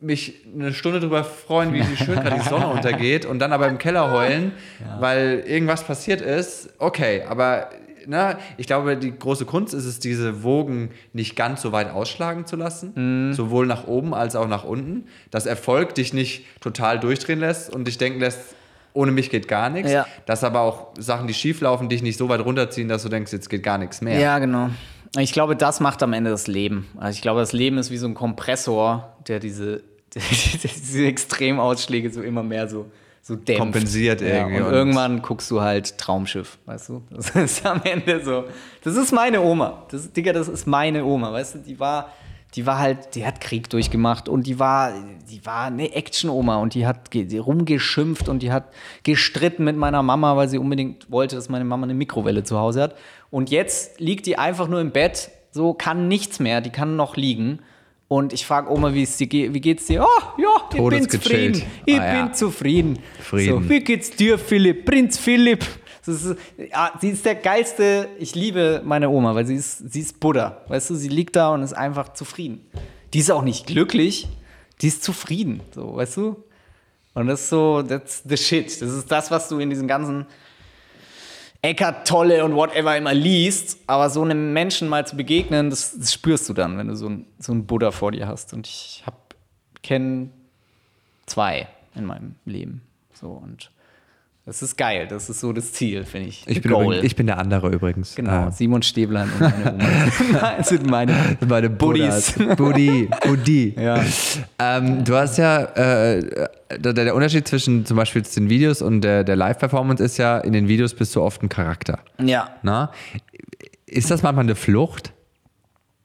[0.00, 3.78] mich eine Stunde drüber freuen, wie schön gerade die Sonne untergeht und dann aber im
[3.78, 4.52] Keller heulen,
[4.98, 6.70] weil irgendwas passiert ist.
[6.78, 7.70] Okay, aber
[8.06, 12.46] ne, ich glaube, die große Kunst ist es, diese Wogen nicht ganz so weit ausschlagen
[12.46, 13.32] zu lassen, Mhm.
[13.34, 17.86] sowohl nach oben als auch nach unten, dass Erfolg dich nicht total durchdrehen lässt und
[17.86, 18.38] dich denken lässt,
[18.92, 20.06] ohne mich geht gar nichts, Ja.
[20.26, 23.32] dass aber auch Sachen, die schief laufen, dich nicht so weit runterziehen, dass du denkst,
[23.32, 24.18] jetzt geht gar nichts mehr.
[24.18, 24.70] Ja, genau.
[25.18, 26.86] Ich glaube, das macht am Ende das Leben.
[26.98, 29.82] Also ich glaube, das Leben ist wie so ein Kompressor, der diese,
[30.14, 32.86] diese Extremausschläge so immer mehr so,
[33.22, 33.60] so dämpft.
[33.60, 37.02] Kompensiert ja, irgendwie Und, und- irgendwann guckst du halt Traumschiff, weißt du?
[37.10, 38.44] Das ist am Ende so.
[38.82, 39.86] Das ist meine Oma.
[39.90, 41.58] Das, Digga, das ist meine Oma, weißt du?
[41.58, 42.10] Die war,
[42.54, 44.92] die war halt, die hat Krieg durchgemacht und die war,
[45.30, 50.36] die war eine Action-Oma und die hat rumgeschimpft und die hat gestritten mit meiner Mama,
[50.36, 52.96] weil sie unbedingt wollte, dass meine Mama eine Mikrowelle zu Hause hat.
[53.30, 57.16] Und jetzt liegt die einfach nur im Bett so kann nichts mehr, die kann noch
[57.16, 57.60] liegen.
[58.12, 60.02] Und ich frage Oma, wie es dir geht, wie geht's dir?
[60.02, 61.62] Oh, ja, ich bin zufrieden.
[61.86, 62.24] Ich Ah, ja.
[62.24, 62.98] bin zufrieden.
[63.22, 63.62] Frieden.
[63.62, 64.84] So, wie geht's dir, Philipp?
[64.84, 65.64] Prinz Philipp.
[66.04, 68.08] Ist, ja, sie ist der geilste.
[68.18, 70.60] Ich liebe meine Oma, weil sie ist, sie ist Buddha.
[70.66, 72.66] Weißt du, sie liegt da und ist einfach zufrieden.
[73.14, 74.26] Die ist auch nicht glücklich,
[74.80, 75.60] die ist zufrieden.
[75.72, 76.36] So, weißt du?
[77.14, 78.66] Und das ist so, that's the shit.
[78.82, 80.26] Das ist das, was du in diesen ganzen
[81.62, 83.78] Eckart Tolle und whatever immer liest.
[83.86, 87.06] Aber so einem Menschen mal zu begegnen, das, das spürst du dann, wenn du so
[87.06, 88.52] einen so einen Buddha vor dir hast.
[88.52, 89.04] Und ich
[89.82, 90.30] kenne
[91.26, 92.82] zwei in meinem Leben.
[93.12, 93.70] So und
[94.46, 95.06] das ist geil.
[95.08, 96.44] Das ist so das Ziel, finde ich.
[96.46, 98.14] Ich bin, übrigens, ich bin der andere übrigens.
[98.14, 98.48] genau.
[98.48, 100.54] Äh, Simon Stäblein und meine Oma.
[100.62, 102.34] Sind meine, meine Buddies.
[102.56, 103.74] Buddy, Buddy.
[103.78, 104.02] Ja.
[104.58, 109.24] Ähm, du hast ja, äh, der, der Unterschied zwischen zum Beispiel den Videos und der,
[109.24, 111.98] der Live-Performance ist ja, in den Videos bist du oft ein Charakter.
[112.18, 112.50] ja.
[112.62, 112.90] Na?
[113.86, 115.12] Ist das manchmal eine Flucht?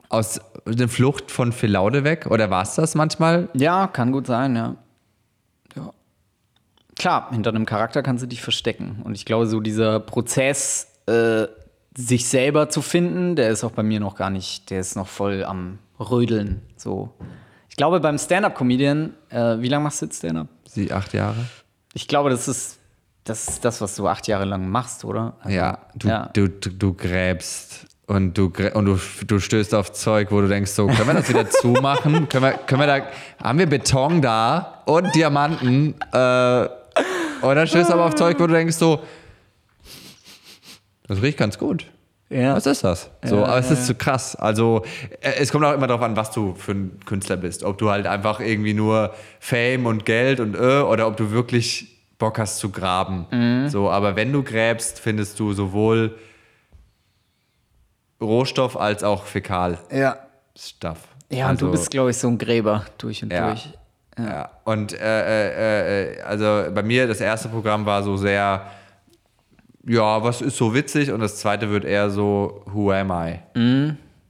[0.09, 2.25] Aus, eine Flucht von Phil Laude weg?
[2.29, 3.47] Oder war es das manchmal?
[3.53, 4.75] Ja, kann gut sein, ja.
[6.95, 9.01] Klar, hinter einem Charakter kannst du dich verstecken.
[9.03, 11.47] Und ich glaube, so dieser Prozess, äh,
[11.97, 15.07] sich selber zu finden, der ist auch bei mir noch gar nicht, der ist noch
[15.07, 16.61] voll am Rödeln.
[16.75, 17.13] So.
[17.69, 20.47] Ich glaube, beim Stand-Up-Comedian, äh, wie lange machst du jetzt Stand-Up?
[20.67, 21.37] Sie acht Jahre?
[21.93, 22.79] Ich glaube, das ist,
[23.23, 25.35] das ist das, was du acht Jahre lang machst, oder?
[25.39, 26.29] Also, Ja, du, ja.
[26.33, 30.71] Du, du, du gräbst und, du, und du, du stößt auf Zeug, wo du denkst,
[30.71, 32.27] so, können wir das wieder zumachen?
[32.29, 33.01] können, wir, können wir da,
[33.43, 35.95] haben wir Beton da und Diamanten?
[36.11, 36.67] Äh,
[37.41, 39.01] oder stößt aber auf Zeug, wo du denkst, so,
[41.07, 41.85] das riecht ganz gut.
[42.29, 42.55] Ja.
[42.55, 43.11] Was ist das?
[43.23, 44.35] So, aber es ist zu krass.
[44.35, 44.83] Also,
[45.21, 47.63] äh, es kommt auch immer darauf an, was du für ein Künstler bist.
[47.63, 51.95] Ob du halt einfach irgendwie nur Fame und Geld und äh, oder ob du wirklich
[52.17, 53.27] Bock hast zu graben.
[53.29, 53.69] Mhm.
[53.69, 56.17] So, aber wenn du gräbst, findest du sowohl
[58.19, 59.87] Rohstoff als auch Fäkal-Stuff.
[61.31, 61.37] Ja.
[61.37, 63.47] Ja, und du bist, glaube ich, so ein Gräber durch und Ja.
[63.49, 63.67] durch.
[64.17, 68.65] Ja, und äh, äh, äh, also bei mir, das erste Programm war so sehr,
[69.85, 71.11] ja, was ist so witzig?
[71.11, 73.39] Und das zweite wird eher so, who am I?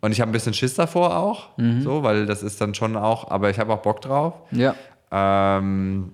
[0.02, 1.50] Und ich habe ein bisschen Schiss davor auch,
[1.82, 4.34] so, weil das ist dann schon auch, aber ich habe auch Bock drauf.
[4.52, 4.76] Ja.
[5.12, 6.12] Ähm,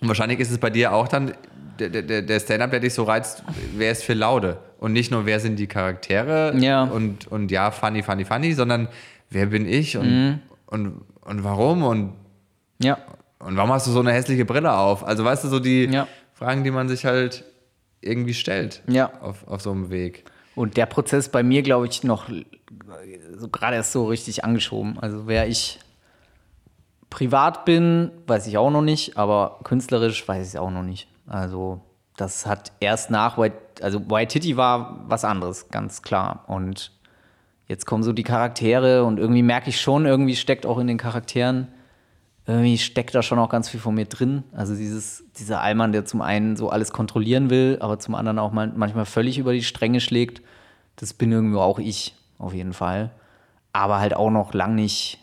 [0.00, 1.32] und wahrscheinlich ist es bei dir auch dann,
[1.78, 3.42] der, der, der Stand-up, der dich so reizt,
[3.76, 4.58] wer ist für Laude?
[4.78, 6.84] Und nicht nur, wer sind die Charaktere Ja.
[6.84, 8.88] und, und ja, funny, funny, funny, sondern
[9.30, 12.12] wer bin ich und, und, und warum und
[12.78, 12.98] Ja.
[13.38, 15.04] und warum hast du so eine hässliche Brille auf?
[15.06, 16.06] Also weißt du, so die Ja.
[16.34, 17.44] Fragen, die man sich halt
[18.00, 19.10] irgendwie stellt Ja.
[19.20, 20.24] auf, auf so einem Weg.
[20.54, 22.28] Und der Prozess bei mir, glaube ich, noch
[23.36, 24.98] so gerade erst so richtig angeschoben.
[25.00, 25.78] Also wer ich
[27.10, 31.08] privat bin, weiß ich auch noch nicht, aber künstlerisch weiß ich es auch noch nicht.
[31.26, 31.80] Also
[32.16, 36.44] das hat erst nach White, also White Titty war was anderes, ganz klar.
[36.46, 36.92] Und
[37.68, 40.98] jetzt kommen so die Charaktere und irgendwie merke ich schon, irgendwie steckt auch in den
[40.98, 41.68] Charakteren,
[42.46, 44.44] irgendwie steckt da schon auch ganz viel von mir drin.
[44.52, 48.52] Also dieses, dieser Allmann, der zum einen so alles kontrollieren will, aber zum anderen auch
[48.52, 50.42] mal, manchmal völlig über die Stränge schlägt,
[50.96, 53.10] das bin irgendwo auch ich, auf jeden Fall.
[53.72, 55.18] Aber halt auch noch lang nicht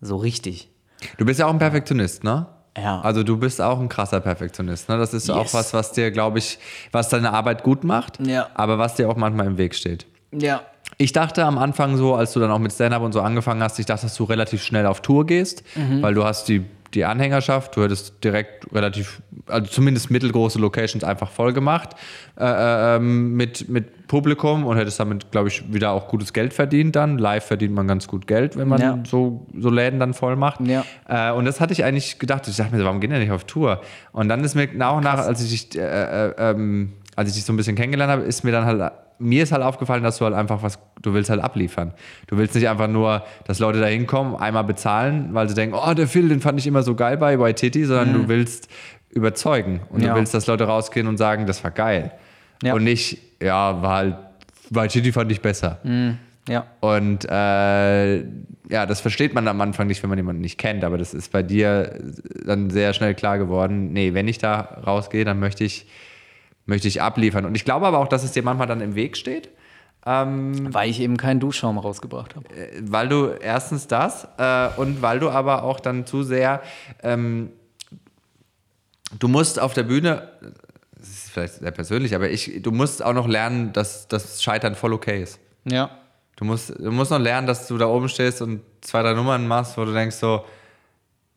[0.00, 0.70] so richtig.
[1.18, 2.46] Du bist ja auch ein Perfektionist, ne?
[2.76, 3.00] Ja.
[3.00, 4.98] Also du bist auch ein krasser Perfektionist, ne?
[4.98, 5.54] Das ist auch Yes.
[5.54, 6.58] was, was dir, glaube ich,
[6.92, 8.48] was deine Arbeit gut macht, Ja.
[8.54, 10.06] aber was dir auch manchmal im Weg steht.
[10.32, 10.62] Ja.
[10.98, 13.78] Ich dachte am Anfang so, als du dann auch mit Stand-Up und so angefangen hast,
[13.78, 16.00] ich dachte, dass du relativ schnell auf Tour gehst, Mhm.
[16.00, 21.30] weil du hast die, die Anhängerschaft, du hättest direkt relativ, also zumindest mittelgroße Locations einfach
[21.30, 21.90] voll gemacht
[22.38, 26.96] äh, ähm, mit, mit Publikum und hättest damit, glaube ich, wieder auch gutes Geld verdient
[26.96, 27.18] dann.
[27.18, 28.98] Live verdient man ganz gut Geld, wenn man Ja.
[29.06, 30.60] so, so Läden dann voll macht.
[30.66, 30.84] Ja.
[31.08, 32.48] Äh, und das hatte ich eigentlich gedacht.
[32.48, 33.82] Ich dachte mir, so, warum gehen der nicht auf Tour?
[34.12, 37.34] Und dann ist mir nach und nach, als ich dich, äh, äh, ähm, als ich
[37.34, 40.18] dich so ein bisschen kennengelernt habe, ist mir dann halt, mir ist halt aufgefallen, dass
[40.18, 41.92] du halt einfach was, du willst halt abliefern.
[42.26, 45.94] Du willst nicht einfach nur, dass Leute da hinkommen, einmal bezahlen, weil sie denken, oh,
[45.94, 48.68] der Phil, den fand ich immer so geil bei Waititi, sondern du willst
[49.10, 49.80] überzeugen.
[49.90, 50.10] Und Ja.
[50.12, 52.12] du willst, dass Leute rausgehen und sagen, das war geil.
[52.62, 52.74] Ja.
[52.74, 54.16] Und nicht, ja, war halt,
[54.70, 55.78] Waititi fand ich besser.
[56.48, 56.64] Ja.
[56.80, 58.16] Und äh,
[58.68, 61.32] ja, das versteht man am Anfang nicht, wenn man jemanden nicht kennt, aber das ist
[61.32, 61.98] bei dir
[62.44, 63.92] dann sehr schnell klar geworden.
[63.92, 65.86] Nee, wenn ich da rausgehe, dann möchte ich,
[66.66, 67.44] möchte ich abliefern.
[67.46, 69.48] Und ich glaube aber auch, dass es dir manchmal dann im Weg steht,
[70.04, 72.46] Weil ich eben keinen Duschschaum rausgebracht habe.
[72.82, 76.62] weil du erstens das äh, und weil du aber auch dann zu sehr,
[77.02, 77.50] ähm,
[79.18, 80.28] du musst auf der Bühne,
[80.96, 84.74] das ist vielleicht sehr persönlich, aber ich, du musst auch noch lernen, dass das Scheitern
[84.76, 85.40] voll okay ist.
[85.64, 85.90] Ja.
[86.36, 89.48] Du musst, du musst noch lernen, dass du da oben stehst und zwei, drei Nummern
[89.48, 90.44] machst, wo du denkst so,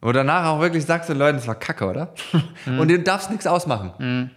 [0.01, 2.13] wo danach auch wirklich sagst den Leuten, das war kacke, oder?
[2.65, 4.31] Und du darfst nichts ausmachen.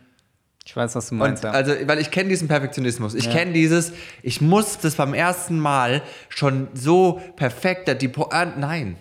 [0.65, 1.45] Ich weiß, was du Und meinst.
[1.45, 1.51] ja.
[1.51, 3.15] also, weil ich kenne diesen Perfektionismus.
[3.15, 3.33] Ich Ja.
[3.33, 3.93] kenne dieses,
[4.23, 8.97] ich muss das beim ersten Mal schon so perfekt, die Pointe, nein.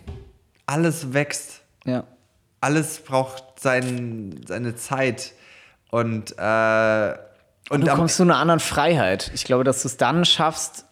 [0.66, 1.62] Alles wächst.
[1.86, 2.03] ja.
[2.64, 5.34] Alles braucht sein, seine Zeit.
[5.89, 7.09] Und, äh,
[7.72, 9.32] und Und du kommst zu einer anderen Freiheit.
[9.34, 10.86] Ich glaube, dass du es dann schaffst,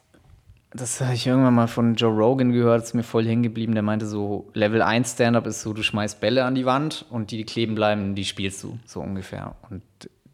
[0.72, 3.74] das habe ich irgendwann mal von Joe Rogan gehört, ist mir voll hängen geblieben.
[3.74, 7.30] Der meinte so, Level 1 Stand-Up ist so, du schmeißt Bälle an die Wand und
[7.32, 9.56] die, die kleben bleiben, die spielst du, so ungefähr.
[9.70, 9.84] Und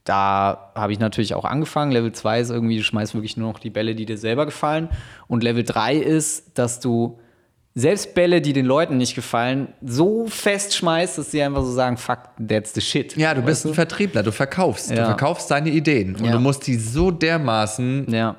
[0.05, 1.91] da habe ich natürlich auch angefangen.
[1.91, 4.87] Level 2 ist irgendwie, du schmeißt wirklich nur noch die Bälle, die dir selber gefallen.
[5.27, 7.19] Und Level 3 ist, dass du
[7.73, 11.97] selbst Bälle, die den Leuten nicht gefallen, so fest schmeißt, dass sie einfach so sagen,
[11.97, 13.17] fuck, that's the shit.
[13.17, 14.91] ja, du bist ein Vertriebler, du verkaufst.
[14.91, 15.05] Du Ja.
[15.07, 16.15] verkaufst deine Ideen.
[16.15, 16.31] Und Ja.
[16.31, 18.35] du musst die so dermaßen, Ja,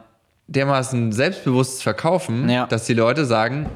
[0.46, 3.68] dermaßen selbstbewusst verkaufen, dass die Leute sagen,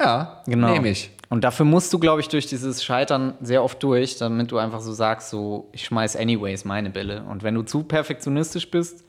[0.00, 0.72] ja, Genau.
[0.72, 1.10] nehme ich.
[1.32, 4.82] Und dafür musst du, glaube ich, durch dieses Scheitern sehr oft durch, damit du einfach
[4.82, 7.22] so sagst, so, ich schmeiß anyways meine Bälle.
[7.22, 9.02] Und wenn du zu perfektionistisch bist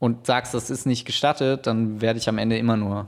[0.00, 3.06] und sagst, das ist nicht gestattet, dann werde ich am Ende immer nur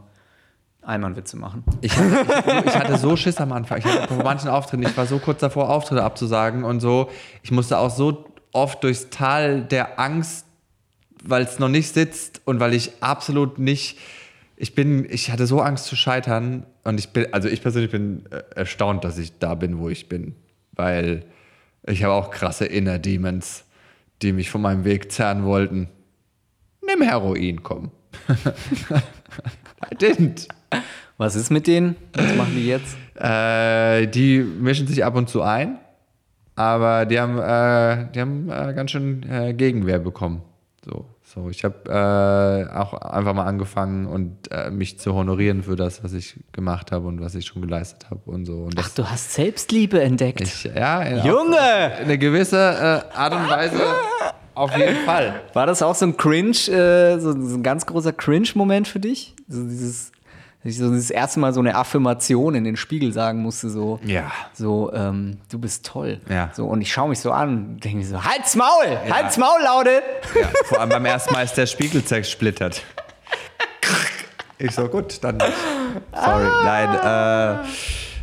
[0.83, 1.65] Einmannwitze machen.
[1.81, 3.79] Ich hatte, ich, hatte so Schiss am Anfang.
[3.79, 7.11] Ich hatte bei manchen Auftritten, ich war so kurz davor, Auftritte abzusagen und so.
[7.43, 10.47] Ich musste auch so oft durchs Tal der Angst,
[11.25, 13.99] weil es noch nicht sitzt und weil ich absolut nicht.
[14.65, 18.25] Ich bin, ich hatte so Angst zu scheitern und ich bin, also ich persönlich bin
[18.31, 20.37] äh, erstaunt, dass ich da bin, wo ich bin,
[20.73, 21.27] weil
[21.87, 23.67] ich habe auch krasse Inner Demons,
[24.23, 25.91] die mich von meinem Weg zerren wollten.
[26.81, 27.91] Nimm Heroin, komm.
[28.31, 30.49] I didn't.
[31.19, 31.97] Was ist mit denen?
[32.15, 32.97] Was machen die jetzt?
[33.17, 35.77] Äh, die mischen sich ab und zu ein,
[36.57, 40.41] aber die haben, äh, die haben äh, ganz schön äh, Gegenwehr bekommen.
[40.87, 41.05] So,
[41.35, 46.05] so ich habe äh, auch einfach mal angefangen und äh, mich zu honorieren für das,
[46.05, 48.65] was ich gemacht habe und was ich schon geleistet habe und so.
[48.65, 50.41] Und Ach, du hast Selbstliebe entdeckt.
[50.41, 51.57] ich, ja, in, Junge!
[51.57, 53.81] Auf eine gewisse äh, Art und Weise
[54.55, 55.43] auf jeden Fall.
[55.53, 59.35] War das auch so ein Cringe, äh, so, so ein ganz großer Cringe-Moment für dich?
[59.49, 60.13] So dieses,
[60.65, 64.33] ich so das erste Mal so eine Affirmation in den Spiegel sagen musste, so, Ja.
[64.55, 66.21] so ähm, du bist toll.
[66.29, 66.51] Ja.
[66.55, 69.61] So, und ich schaue mich so an und denke mir so, halt's Maul, halt's Maul,
[69.63, 70.03] Laude!
[70.41, 72.83] Ja, vor allem beim ersten Mal ist der Spiegel zersplittert.
[74.59, 75.53] Ich so, gut, dann nicht.
[76.15, 76.45] Sorry.
[76.65, 77.69] Nein, äh,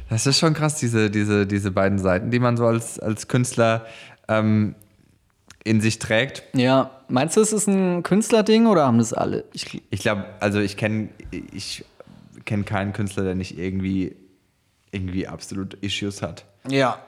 [0.09, 3.85] das ist schon krass, diese, diese, diese beiden Seiten, die man so als, als Künstler
[4.27, 4.75] ähm,
[5.63, 6.43] in sich trägt.
[6.53, 9.43] Ja, meinst du, es ist ein Künstlerding oder haben das alle?
[9.53, 11.09] Ich, Ich glaube, also ich kenne
[11.51, 11.85] ich
[12.45, 14.15] kenn keinen Künstler, der nicht irgendwie,
[14.91, 16.45] irgendwie absolut Issues hat.
[16.69, 16.99] ja.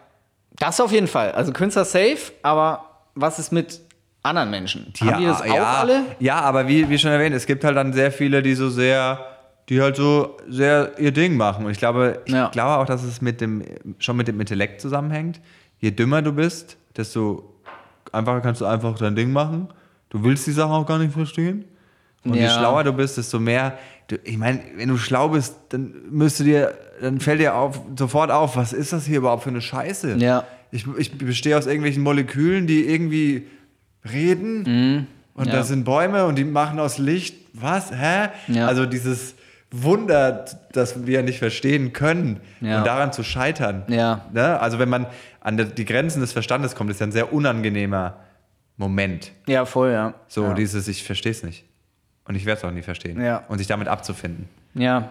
[0.60, 1.32] Das auf jeden Fall.
[1.32, 3.82] Also Künstler safe, aber was ist mit
[4.22, 4.94] anderen Menschen?
[5.02, 6.06] haben die das auch ja, alle?
[6.20, 9.26] Ja, aber wie, wie schon erwähnt, es gibt halt dann sehr viele, die so sehr,
[9.70, 11.66] die halt so sehr ihr Ding machen.
[11.66, 12.50] Und ich glaube, ich Ja.
[12.50, 13.64] glaube auch, dass es mit dem,
[13.98, 15.42] schon mit dem Intellekt zusammenhängt.
[15.80, 17.52] Je dümmer du bist, desto
[18.12, 19.70] einfacher kannst du einfach dein Ding machen.
[20.10, 21.66] Du willst die Sache auch gar nicht verstehen.
[22.24, 22.50] Und je Ja.
[22.52, 23.76] schlauer du bist, desto mehr.
[24.08, 28.32] Du, ich meine, wenn du schlau bist, dann müsste dir, dann fällt dir auf, sofort
[28.32, 30.16] auf, was ist das hier überhaupt für eine Scheiße?
[30.18, 30.46] Ja.
[30.72, 33.48] Ich, ich bestehe aus irgendwelchen Molekülen, die irgendwie
[34.12, 34.58] reden.
[35.36, 35.46] Und Mhm.
[35.46, 35.52] Ja.
[35.52, 37.36] da sind Bäume und die machen aus Licht.
[37.54, 37.92] Was?
[37.92, 38.30] Hä?
[38.48, 38.68] Ja.
[38.68, 39.36] Also dieses
[39.72, 42.80] Wunder, das wir nicht verstehen können Ja.
[42.80, 43.84] und daran zu scheitern.
[43.88, 44.26] Ja.
[44.34, 44.60] Ne?
[44.60, 45.08] Also wenn man
[45.40, 48.18] an die- Grenzen des Verstandes kommt, ist ja ein sehr unangenehmer
[48.78, 49.32] Moment.
[49.48, 50.14] Ja, voll, ja.
[50.28, 51.66] So dieses, ich verstehe es nicht.
[52.26, 53.22] Und ich werde es auch nie verstehen.
[53.22, 53.44] Ja.
[53.50, 54.48] Und sich damit abzufinden.
[54.76, 55.10] Ja,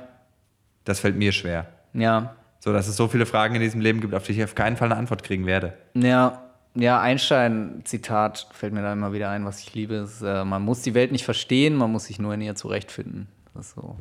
[0.84, 1.66] Das fällt mir schwer.
[1.92, 2.34] ja.
[2.64, 4.76] So, dass es so viele Fragen in diesem Leben gibt, auf die ich auf keinen
[4.76, 5.76] Fall eine Antwort kriegen werde.
[5.94, 6.42] Ja,
[6.76, 9.94] ja, Einstein-Zitat fällt mir da immer wieder ein, was ich liebe.
[9.96, 13.26] Ist, äh, man muss die Welt nicht verstehen, man muss sich nur in ihr zurechtfinden.
[13.54, 13.96] Das ist so,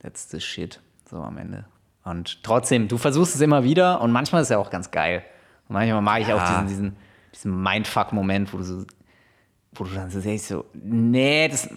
[0.00, 1.64] that's the shit, so am Ende.
[2.04, 5.22] Und trotzdem, du versuchst es immer wieder und manchmal ist es ja auch ganz geil.
[5.68, 6.62] Und manchmal mag ich auch Ja.
[6.62, 6.96] diesen, diesen,
[7.32, 8.84] diesen Mindfuck-Moment, wo du so,
[9.74, 11.68] wo du dann so denkst, so, nee, das,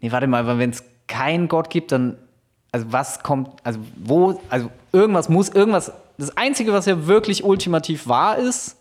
[0.00, 2.18] nee, warte mal, wenn es keinen Gott gibt, dann,
[2.72, 8.06] also was kommt, also wo, also irgendwas muss, irgendwas, das Einzige, was ja wirklich ultimativ
[8.06, 8.76] wahr ist,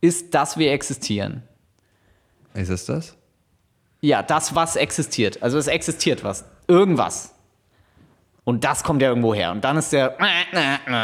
[0.00, 1.42] ist, dass wir existieren.
[2.54, 3.16] Ist es das?
[4.00, 5.42] Ja, das, was existiert.
[5.42, 6.44] Also es existiert was.
[6.68, 7.34] Irgendwas.
[8.44, 9.50] Und das kommt ja irgendwo her.
[9.50, 10.16] Und dann ist der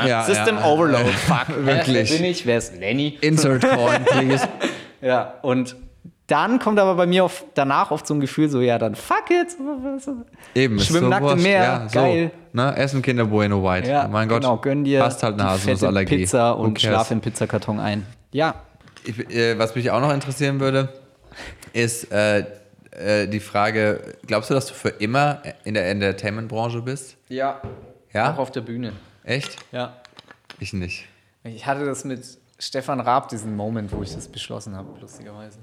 [0.07, 0.65] Ja, System ja.
[0.65, 1.11] Overload.
[1.27, 1.49] Fuck.
[1.67, 2.11] Wirklich.
[2.11, 2.47] Wer bin ich?
[2.47, 3.19] Wer ist Lenny?
[3.21, 4.49] Insert Coin, please.
[5.03, 5.77] Ja, und
[6.27, 9.31] dann kommt aber bei mir auf, danach oft so ein Gefühl so, ja, dann fuck
[9.31, 9.57] it.
[10.55, 11.43] Eben, ist Schwimm so nackt im.
[11.43, 12.31] Meer, Ja, geil.
[12.53, 12.77] So, ne?
[12.77, 13.89] Essen Kinder Bueno White.
[13.91, 16.09] Ja, mein Gott, genau, gönn dir hast halt eine die Haselnussallergie.
[16.11, 16.83] fette Pizza und cares?
[16.83, 18.07] schlaf im Pizzakarton ein.
[18.33, 18.55] Ja,
[19.05, 20.89] Ich, äh, was mich auch noch interessieren würde,
[21.73, 22.45] ist äh,
[22.91, 27.17] äh, die Frage, glaubst du, dass du für immer in der Entertainment-Branche bist?
[27.29, 27.61] ja.
[28.13, 28.33] Ja?
[28.33, 28.93] Auch auf der Bühne.
[29.25, 29.57] Echt?
[29.73, 29.95] Ja.
[30.61, 31.05] Ich nicht.
[31.43, 32.25] Ich hatte das mit
[32.61, 35.59] Stefan Raab, diesen Moment, wo ich das beschlossen habe, lustigerweise.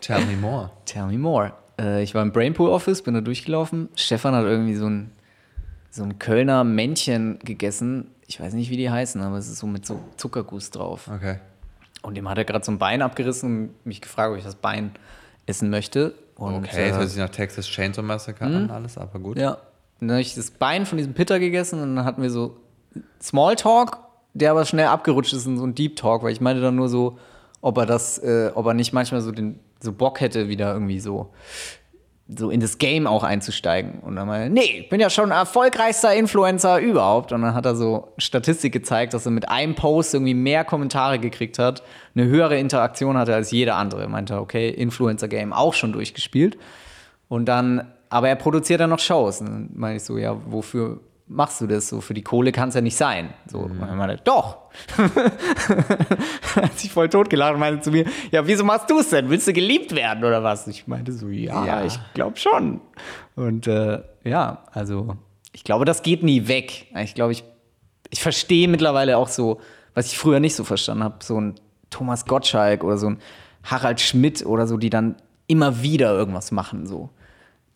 [0.00, 0.70] Tell me more.
[0.84, 1.52] Tell me more.
[1.78, 3.88] Äh, ich war im Brainpool Office, bin da durchgelaufen.
[3.94, 5.10] Stefan hat irgendwie so ein,
[5.90, 8.10] so ein Kölner Männchen gegessen.
[8.26, 11.10] Ich weiß nicht, wie die heißen, aber es ist so mit so Zuckerguss drauf.
[11.14, 11.38] Okay.
[12.02, 14.56] Und dem hat er gerade so ein Bein abgerissen und mich gefragt, ob ich das
[14.56, 14.92] Bein
[15.46, 16.14] essen möchte.
[16.36, 19.38] Und, Okay, das äh, hört sich nach Texas Chainsaw Massacre an, alles, aber gut.
[19.38, 19.52] Ja.
[20.00, 22.56] Und dann habe ich das Bein von diesem Pitter gegessen und dann hatten wir so
[23.22, 23.98] Smalltalk,
[24.34, 26.88] der aber schnell abgerutscht ist in so ein Deep Talk, weil ich meinte dann nur
[26.88, 27.18] so,
[27.64, 31.00] ob er das, äh, ob er nicht manchmal so den so Bock hätte, wieder irgendwie
[31.00, 31.30] so
[32.28, 34.00] so in das Game auch einzusteigen.
[34.00, 37.32] Und dann er, nee, ich bin ja schon erfolgreichster Influencer überhaupt.
[37.32, 41.18] Und dann hat er so Statistik gezeigt, dass er mit einem Post irgendwie mehr Kommentare
[41.18, 41.82] gekriegt hat,
[42.14, 44.02] eine höhere Interaktion hatte als jeder andere.
[44.02, 46.58] Er meinte, okay, Influencer-Game auch schon durchgespielt.
[47.28, 49.40] Und dann, aber er produziert dann noch Shows.
[49.40, 51.88] Und dann meine ich so, ja, wofür machst du das?
[51.88, 53.32] So, für die Kohle kann es ja nicht sein.
[53.46, 54.58] So, und dann meinte er, doch.
[56.56, 59.28] hat sich voll totgelacht und meinte zu mir, ja, wieso machst du es denn?
[59.30, 60.66] Willst du geliebt werden oder was?
[60.66, 61.84] Ich meinte so, ja, Ja.
[61.84, 62.80] ich glaube schon.
[63.36, 65.16] Und äh, ja, also
[65.52, 66.86] ich glaube, das geht nie weg.
[67.02, 67.44] Ich glaube, ich,
[68.10, 69.60] ich verstehe mittlerweile auch so,
[69.94, 71.54] was ich früher nicht so verstanden habe, so ein
[71.90, 73.18] Thomas Gottschalk oder so ein
[73.62, 75.16] Harald Schmidt oder so, die dann
[75.46, 77.10] immer wieder irgendwas machen, so.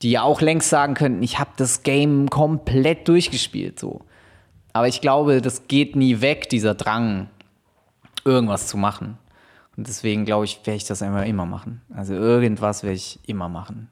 [0.03, 4.03] Die ja auch längst sagen könnten, ich habe das Game komplett durchgespielt, so.
[4.73, 7.29] Aber ich glaube, das geht nie weg, dieser Drang,
[8.25, 9.19] irgendwas zu machen.
[9.77, 11.81] Und deswegen glaube ich, werde ich das einfach immer machen.
[11.95, 13.89] Also irgendwas werde ich immer machen.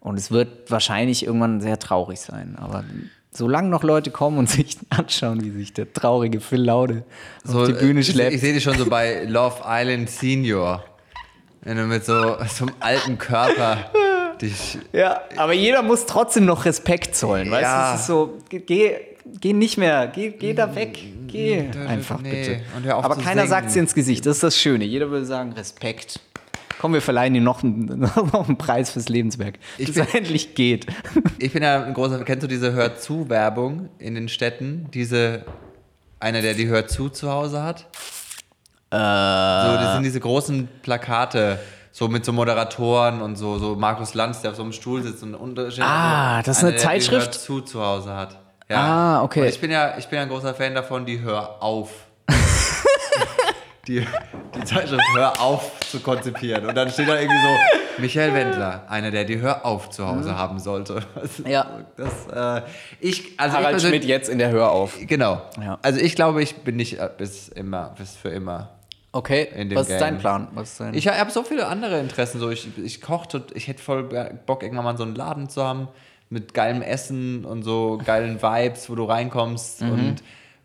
[0.00, 2.56] Und es wird wahrscheinlich irgendwann sehr traurig sein.
[2.58, 2.84] Aber
[3.30, 7.04] solange noch Leute kommen und sich anschauen, wie sich der traurige Phil Laude
[7.46, 8.34] auf die Bühne äh, ich, schleppt.
[8.34, 10.84] Ich sehe dich schon so bei Love Island Senior.
[11.62, 13.90] Wenn du mit so, so einem alten Körper
[14.42, 14.78] dich.
[14.92, 17.88] Ja, aber jeder muss trotzdem noch Respekt zollen, weißt Ja.
[17.90, 17.94] du?
[17.94, 18.96] Es ist so, ge- geh,
[19.40, 22.60] geh nicht mehr, geh, geh da weg, geh einfach nee.
[22.80, 22.94] bitte.
[22.94, 24.84] Aber keiner sagt es ins Gesicht, das ist das Schöne.
[24.84, 26.20] Jeder würde sagen, Respekt.
[26.78, 27.86] Komm, wir verleihen dir noch einen,
[28.32, 30.86] noch einen Preis fürs Lebenswerk, bis bin- er endlich geht.
[31.38, 32.22] Ich bin ja ein großer.
[32.24, 34.88] Kennst du diese Hör zu-Werbung in den Städten?
[34.92, 35.44] Diese.
[36.20, 37.86] Einer, der die Hör zu zu Hause hat?
[38.90, 41.58] So, das sind diese großen Plakate.
[41.98, 45.22] So mit so Moderatoren und so, so Markus Lanz, der auf so einem Stuhl sitzt
[45.22, 45.82] und Unterschied.
[45.82, 47.26] Ah, das ist eine der die Zeitschrift?
[47.28, 48.38] Hör zu zu Hause hat.
[48.68, 48.76] Ja.
[48.76, 49.40] Ah, okay.
[49.40, 51.88] Und ich bin ja, ich bin ja ein großer Fan davon, die Hör auf.
[53.88, 54.06] die,
[54.54, 56.66] die Zeitschrift Hör auf zu konzipieren.
[56.66, 60.36] Und dann steht da irgendwie so, Michael Wendler, einer, der die Hör auf zu Hause
[60.36, 61.00] haben sollte.
[61.14, 61.46] Das, Mhm.
[61.46, 61.66] Ja.
[61.96, 62.66] Das, äh,
[63.00, 64.98] ich, also ich Harald persönlich- Schmidt jetzt in der Hör auf.
[65.00, 65.40] Genau.
[65.58, 65.78] Ja.
[65.80, 68.75] Also ich glaube, ich bin nicht äh, bis immer, bis für immer.
[69.16, 70.20] Okay, In dem was ist dein Game.
[70.20, 70.48] Plan?
[70.62, 72.38] Ist dein Ich habe so viele andere Interessen.
[72.38, 74.04] So, ich, ich koche, ich hätte voll
[74.46, 75.88] Bock, irgendwann mal so einen Laden zu haben
[76.28, 79.90] mit geilem Essen und so geilen Vibes, wo du reinkommst Mhm.
[79.92, 80.16] und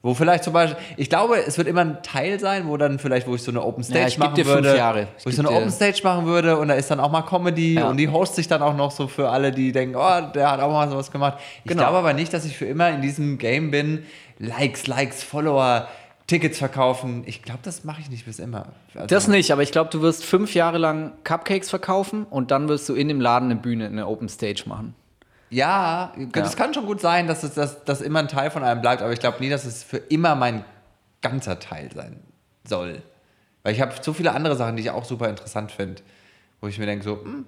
[0.04, 3.28] wo vielleicht zum Beispiel, ich glaube, es wird immer ein Teil sein, wo dann vielleicht,
[3.28, 5.08] wo ich so eine Open Stage Ja, ich machen dir fünf würde, Jahre.
[5.20, 7.22] Ich wo ich so eine Open Stage machen würde und da ist dann auch mal
[7.22, 7.88] Comedy Ja.
[7.88, 10.60] und die host sich dann auch noch so für alle, die denken, oh, der hat
[10.60, 11.38] auch mal sowas gemacht.
[11.64, 11.84] Ich Genau.
[11.84, 14.04] glaube aber nicht, dass ich für immer in diesem Game bin,
[14.40, 15.88] Likes, Likes, Follower,
[16.32, 17.24] Tickets verkaufen.
[17.26, 18.68] Ich glaube, das mache ich nicht bis immer.
[18.96, 22.70] Also- Das nicht, aber ich glaube, du wirst fünf Jahre lang Cupcakes verkaufen und dann
[22.70, 24.96] wirst du in dem Laden eine Bühne, eine Open Stage machen.
[25.50, 28.80] Ja, das kann schon gut sein, dass es dass, dass immer ein Teil von einem
[28.80, 30.64] bleibt, aber ich glaube nie, dass es für immer mein
[31.22, 32.22] ganzer Teil sein
[32.64, 33.02] soll.
[33.64, 36.02] Weil ich habe so viele andere Sachen, die ich auch super interessant finde,
[36.62, 37.46] wo ich mir denke so, hm,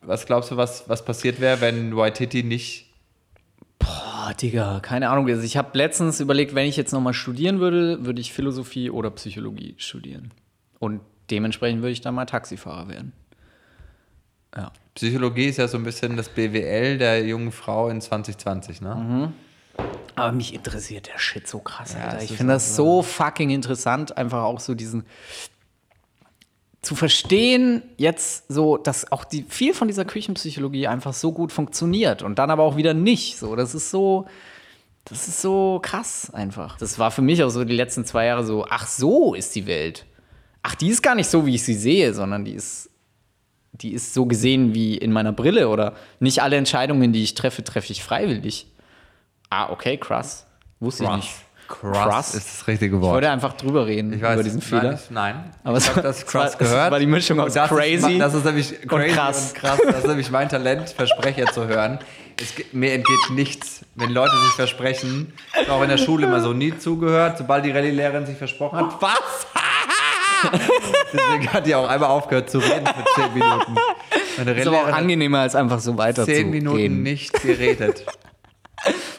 [0.00, 2.83] was glaubst du, was, was passiert wäre, wenn Waititi nicht
[3.78, 5.28] Boah, Digga, keine Ahnung.
[5.28, 9.10] Also ich habe letztens überlegt, wenn ich jetzt nochmal studieren würde, würde ich Philosophie oder
[9.10, 10.32] Psychologie studieren.
[10.78, 11.00] Und
[11.30, 13.12] dementsprechend würde ich dann mal Taxifahrer werden.
[14.56, 14.72] Ja.
[14.94, 19.32] Psychologie ist ja so ein bisschen das BWL der jungen Frau in 2020, ne?
[20.14, 22.22] Aber mich interessiert der Shit so krass, Ja, Alter.
[22.22, 25.04] Ich finde das so fucking interessant, einfach auch so diesen
[26.84, 32.22] zu verstehen, jetzt so, dass auch die, viel von dieser Küchenpsychologie einfach so gut funktioniert
[32.22, 33.38] und dann aber auch wieder nicht.
[33.38, 34.26] So, das ist so,
[35.04, 36.78] das ist so krass einfach.
[36.78, 39.66] Das war für mich auch so die letzten zwei Jahre so, ach so ist die
[39.66, 40.06] Welt.
[40.62, 42.90] Ach, die ist gar nicht so, wie ich sie sehe, sondern die ist,
[43.72, 47.64] die ist so gesehen wie in meiner Brille oder nicht alle Entscheidungen, die ich treffe,
[47.64, 48.66] treffe ich freiwillig.
[49.50, 50.46] Ah, okay, krass.
[50.80, 51.30] Wusste ich nicht.
[51.68, 53.14] Krass ist das richtige Ich Wort.
[53.14, 54.94] wollte einfach drüber reden, Ich weiß, über diesen nein, Fehler.
[54.94, 56.90] ich- Nein, Aber ich habe das es gehört.
[56.90, 59.54] war die Mischung aus Und das crazy Ist, das ist nämlich crazy und krass.
[59.54, 59.78] krass.
[59.84, 61.98] Das ist nämlich mein Talent, Versprecher zu hören.
[62.40, 65.32] Es, mir entgeht nichts, wenn Leute sich versprechen.
[65.52, 68.78] Ich habe auch in der Schule immer so nie zugehört, sobald die Rallye-Lehrerin sich versprochen
[68.78, 69.00] hat.
[69.00, 69.46] Was?
[71.12, 73.76] Deswegen hat die auch einmal aufgehört zu reden für zehn Minuten.
[74.36, 77.02] Meine ist aber auch angenehmer, als einfach so weiter zehn zu Minuten reden.
[77.02, 78.04] nicht geredet.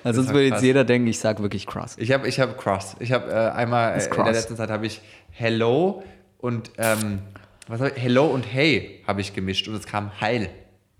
[0.05, 1.95] Also sonst würde jetzt jeder denken, ich sage wirklich krass.
[1.97, 2.95] Ich habe ich hab Cross.
[2.99, 4.31] Ich habe äh, einmal äh, in der Cross.
[4.31, 5.01] letzten Zeit habe ich
[5.31, 6.03] Hello
[6.37, 7.23] und ähm,
[7.67, 10.51] was ich, Hello und Hey habe ich gemischt und es kam Heil.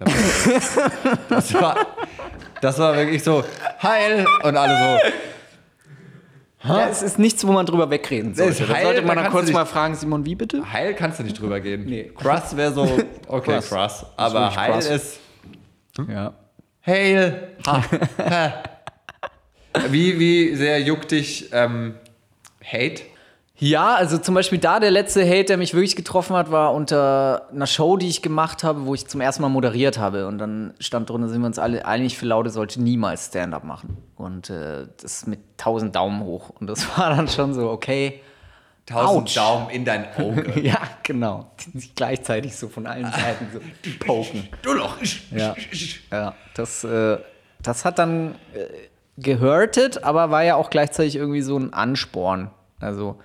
[1.30, 1.78] das, war,
[2.62, 3.44] das war wirklich so
[3.82, 5.00] Heil und alle
[6.64, 6.74] so.
[6.74, 8.54] Ja, es ist nichts, wo man drüber wegreden sollte.
[8.54, 10.74] ist Da heil, sollte da man dann kannst kurz mal fragen, Simon, wie bitte?
[10.74, 11.86] Heil kannst du nicht drüber gehen.
[11.86, 12.12] Nee.
[12.16, 12.90] Cruss wäre so,
[13.28, 13.60] okay.
[13.60, 14.04] Cruss.
[14.18, 14.88] Aber Heil Cruss.
[14.88, 15.20] ist
[16.10, 16.34] Ja.
[16.82, 17.56] Hail.
[17.68, 17.84] Ha.
[19.90, 21.96] Wie, wie sehr juckt dich ähm,
[22.64, 23.02] Hate?
[23.58, 27.48] Ja, also zum Beispiel da der letzte Hate, der mich wirklich getroffen hat, war unter
[27.54, 30.28] einer Show, die ich gemacht habe, wo ich zum ersten Mal moderiert habe.
[30.28, 33.98] Und dann stand drunter, sind wir uns alle einig, für Laude sollte niemals Stand-up machen.
[34.18, 36.50] Und äh, das mit 1000 Daumen hoch.
[36.60, 38.22] Und das war dann schon so, okay.
[38.86, 39.36] Tausend Autsch.
[39.36, 40.60] Daumen in dein Auge.
[40.62, 41.50] Ja, genau.
[41.74, 43.60] Die sich gleichzeitig so von allen Seiten so
[44.06, 44.48] poken.
[44.62, 44.98] du Loch.
[45.32, 45.56] Ja.
[46.12, 47.18] Ja, das, äh,
[47.64, 48.66] das hat dann äh,
[49.18, 52.52] gehörtet, aber war ja auch gleichzeitig irgendwie so ein Ansporn.
[52.80, 53.20] Also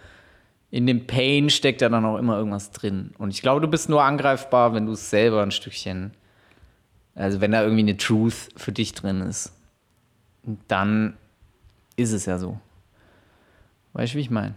[0.71, 3.13] in dem Pain steckt ja dann auch immer irgendwas drin.
[3.19, 6.13] Und ich glaube, du bist nur angreifbar, wenn du es selber ein Stückchen,
[7.15, 9.53] also wenn da irgendwie eine Truth für dich drin ist.
[10.45, 11.17] Und dann
[11.97, 12.59] ist es ja so.
[13.93, 14.55] Weißt du, wie ich meine?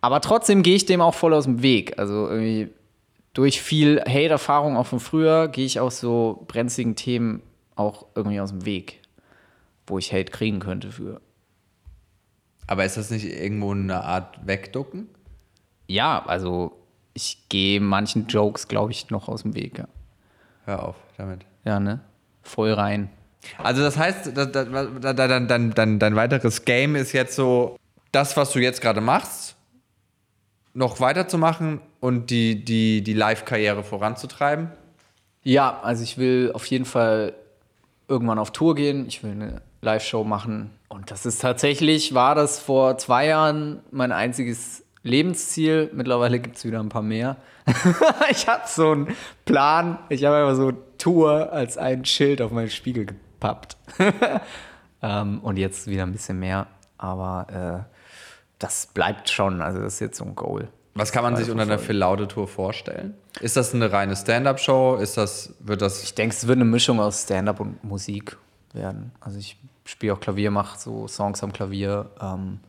[0.00, 1.98] Aber trotzdem gehe ich dem auch voll aus dem Weg.
[1.98, 2.70] Also irgendwie
[3.34, 7.42] durch viel Hate-Erfahrung auch von früher gehe ich auch so brenzligen Themen
[7.76, 8.97] auch irgendwie aus dem Weg,
[9.90, 11.20] wo ich Hate kriegen könnte für.
[12.66, 15.08] Aber ist das nicht irgendwo eine Art Wegducken?
[15.86, 16.76] Ja, also
[17.14, 19.78] ich gehe manchen Jokes, glaube ich, noch aus dem Weg.
[19.78, 19.88] Ja,
[20.66, 21.46] Hör auf damit.
[21.64, 22.00] ja ne?
[22.42, 23.10] Voll rein.
[23.56, 24.52] Also das heißt, dein,
[25.00, 27.76] dein, dein, dein weiteres Game ist jetzt so,
[28.12, 29.56] das, was du jetzt gerade machst,
[30.74, 34.70] noch weiterzumachen und die, die, die Live-Karriere voranzutreiben.
[35.42, 37.34] Ja, also ich will auf jeden Fall
[38.08, 39.06] irgendwann auf Tour gehen.
[39.06, 40.70] Ich will eine Live-Show machen.
[40.88, 45.90] Und das ist tatsächlich, war das vor zwei Jahren mein einziges Lebensziel.
[45.92, 47.36] Mittlerweile gibt es wieder ein paar mehr.
[48.30, 49.98] ich hatte so einen Plan.
[50.08, 53.76] Ich habe einfach so Tour als ein Schild auf meinen Spiegel gepappt.
[55.02, 56.66] ähm, und jetzt wieder ein bisschen mehr.
[56.96, 57.94] Aber äh,
[58.58, 59.60] das bleibt schon.
[59.60, 60.68] Also das ist jetzt so ein Goal.
[60.94, 63.14] Was kann man sich unter einer Phil Laude Tour vorstellen?
[63.40, 64.96] Ist das eine reine Stand-up-Show?
[64.96, 68.36] Ist das, wird das Ich denke, es wird eine Mischung aus Stand-up und Musik
[68.72, 69.12] werden.
[69.20, 69.56] Also ich
[69.90, 72.10] spiele auch Klavier, mache so Songs am Klavier.
[72.20, 72.60] Ähm,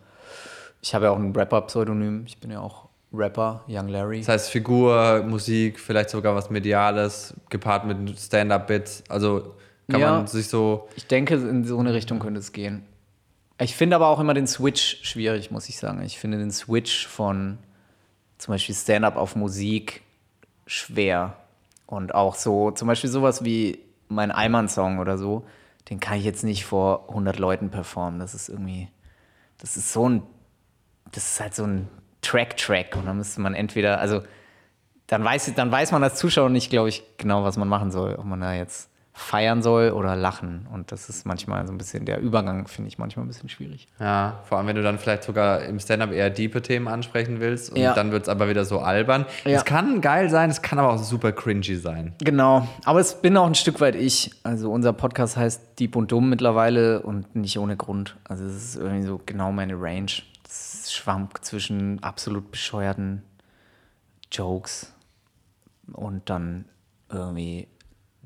[0.81, 2.23] ich habe ja auch ein Rapper-Pseudonym.
[2.25, 4.19] Ich bin ja auch Rapper, Young Larry.
[4.19, 9.03] Das heißt Figur, Musik, vielleicht sogar was Mediales, gepaart mit Stand-up-Bits.
[9.09, 9.55] Also
[9.89, 10.11] kann Ja.
[10.11, 10.87] man sich so.
[10.95, 12.83] Ich denke, in so eine Richtung könnte es gehen.
[13.59, 16.01] Ich finde aber auch immer den Switch schwierig, muss ich sagen.
[16.03, 17.57] Ich finde den Switch von
[18.37, 20.03] zum Beispiel Stand-up auf Musik
[20.65, 21.35] schwer.
[21.87, 25.43] Und auch so, zum Beispiel sowas wie mein Eimann-Song oder so,
[25.89, 28.19] den kann ich jetzt nicht vor 100 Leuten performen.
[28.19, 28.89] Das ist irgendwie,
[29.57, 30.23] das ist so ein,
[31.11, 31.87] das ist halt so ein
[32.21, 32.95] Track-Track.
[32.95, 34.21] Und dann müsste man entweder, also
[35.07, 38.15] dann weiß, dann weiß man als Zuschauer nicht, glaube ich, genau, was man machen soll.
[38.15, 38.88] Ob man da jetzt
[39.19, 40.65] feiern soll oder lachen.
[40.71, 43.87] Und das ist manchmal so ein bisschen, der Übergang finde ich manchmal ein bisschen schwierig.
[43.99, 47.69] Ja, vor allem, wenn du dann vielleicht sogar im Stand-up eher diepe Themen ansprechen willst
[47.69, 47.93] und Ja.
[47.93, 49.25] dann wird es aber wieder so albern.
[49.43, 49.57] Ja.
[49.57, 52.15] Es kann geil sein, es kann aber auch super cringy sein.
[52.19, 54.31] Genau, aber es bin auch ein Stück weit ich.
[54.43, 58.15] Also unser Podcast heißt Dieb und Dumm mittlerweile und nicht ohne Grund.
[58.23, 60.11] Also es ist irgendwie so genau meine Range.
[60.47, 63.23] Es schwankt zwischen absolut bescheuerten
[64.31, 64.93] Jokes
[65.91, 66.65] und dann
[67.11, 67.67] irgendwie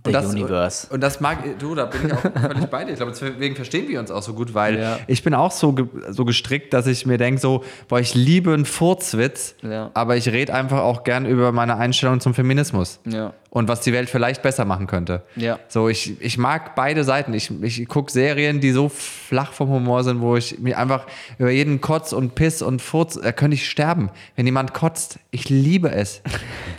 [0.05, 0.87] The Und das, Universe.
[0.89, 2.91] Und das mag, du, da bin ich auch völlig bei dir.
[2.91, 4.99] Ich glaube, deswegen verstehen wir uns auch so gut, weil Ja.
[5.07, 8.53] ich bin auch so, ge so gestrickt, dass ich mir denke, so, boah, ich liebe
[8.53, 9.91] einen Furzwitz, Ja.
[9.93, 12.99] aber ich rede einfach auch gern über meine Einstellung zum Feminismus.
[13.05, 13.31] Ja.
[13.53, 15.21] Und was die Welt vielleicht besser machen könnte.
[15.35, 15.59] Ja.
[15.67, 17.35] So, ich, ich mag beide Seiten.
[17.35, 21.05] Ich, ich gucke Serien, die so flach vom Humor sind, wo ich mir einfach
[21.37, 24.09] über jeden Kotz und Piss und Furz, da könnte ich sterben.
[24.35, 26.23] Wenn jemand kotzt, ich liebe es.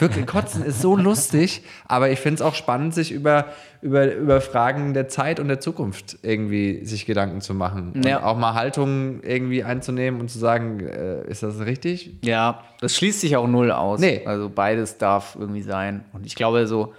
[0.01, 3.53] Wirklich, Kotzen ist so lustig, aber ich finde es auch spannend, sich über,
[3.85, 7.93] über, über Fragen der Zeit und der Zukunft irgendwie sich Gedanken zu machen.
[7.95, 8.25] Und Ja.
[8.25, 12.15] auch mal Haltungen irgendwie einzunehmen und zu sagen, äh, ist das richtig?
[12.25, 14.01] Ja, das schließt sich auch null aus.
[14.01, 14.23] Nee.
[14.25, 16.05] Also beides darf irgendwie sein.
[16.15, 16.95] Und ich glaube so,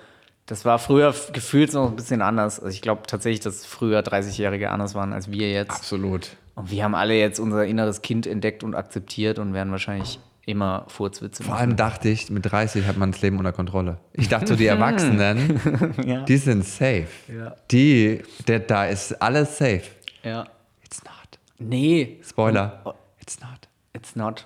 [0.46, 2.60] das war früher gefühlt noch ein bisschen anders.
[2.60, 5.72] Also ich glaube tatsächlich, dass früher 30-Jährige anders waren als wir jetzt.
[5.72, 6.38] Absolut.
[6.54, 10.86] Und wir haben alle jetzt unser inneres Kind entdeckt und akzeptiert und werden wahrscheinlich immer
[10.88, 13.98] Furzwitze Vor allem dachte ich, mit 30 hat man das Leben unter Kontrolle.
[14.14, 15.60] Ich dachte, so, die Erwachsenen,
[16.06, 16.24] Ja.
[16.24, 17.08] die sind safe.
[17.28, 17.56] Ja.
[17.72, 19.84] Die, der, da ist alles safe.
[20.24, 20.46] Ja.
[20.84, 21.40] It's not.
[21.58, 22.96] Nee, Spoiler.
[23.20, 23.68] It's not.
[23.94, 24.46] it's not.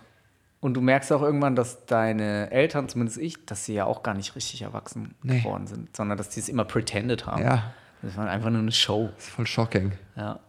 [0.61, 4.13] Und du merkst auch irgendwann, dass deine Eltern, zumindest ich, dass sie ja auch gar
[4.13, 5.39] nicht richtig erwachsen Nee.
[5.39, 7.43] geworden sind, sondern dass die es immer pretended haben.
[7.43, 7.73] Ja.
[8.01, 9.09] Das war einfach nur eine Show.
[9.15, 9.91] Das ist voll shocking.
[10.15, 10.39] Ja.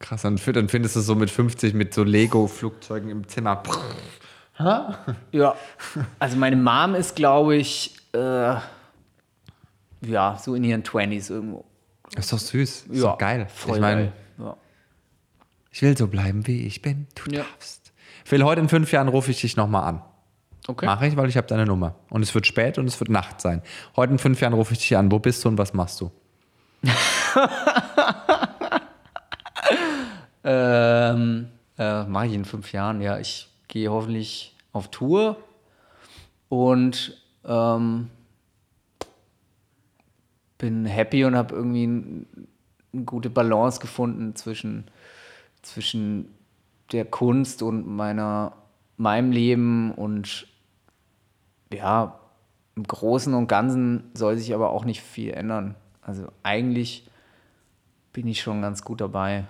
[0.00, 0.22] Krass.
[0.22, 3.62] Dann, dann findest du es so mit 50 mit so Lego-Flugzeugen im Zimmer.
[4.56, 5.56] Ja,
[6.20, 8.54] also meine Mom ist, glaube ich, äh,
[10.02, 11.64] ja, so in ihren 20s irgendwo.
[12.16, 12.82] Ist doch süß.
[12.82, 13.46] Ist ja, doch geil.
[13.52, 14.12] Voll ich meine.
[14.38, 14.56] Ja.
[15.72, 17.08] ich will so bleiben, wie ich bin.
[17.14, 17.42] Du Ja.
[17.42, 17.92] darfst.
[18.24, 20.02] Phil, heute in fünf Jahren rufe ich dich nochmal an.
[20.68, 20.86] Okay.
[20.86, 21.96] Mache ich, weil ich habe deine Nummer.
[22.08, 23.60] Und es wird spät und es wird Nacht sein.
[23.96, 25.10] Heute in fünf Jahren rufe ich dich an.
[25.12, 26.10] Wo bist du und was machst du?
[30.46, 31.48] Ähm,
[31.78, 33.00] äh, mache ich in fünf Jahren.
[33.00, 35.36] Ja, ich gehe hoffentlich auf Tour
[36.48, 38.10] und ähm,
[40.58, 42.26] bin happy und habe irgendwie ein,
[42.92, 44.84] eine gute Balance gefunden zwischen,
[45.62, 46.34] zwischen
[46.92, 48.52] der Kunst und meiner,
[48.96, 50.46] meinem Leben und
[51.72, 52.20] ja,
[52.76, 55.76] im Großen und Ganzen soll sich aber auch nicht viel ändern.
[56.02, 57.08] Also eigentlich
[58.12, 59.44] bin ich schon ganz gut dabei.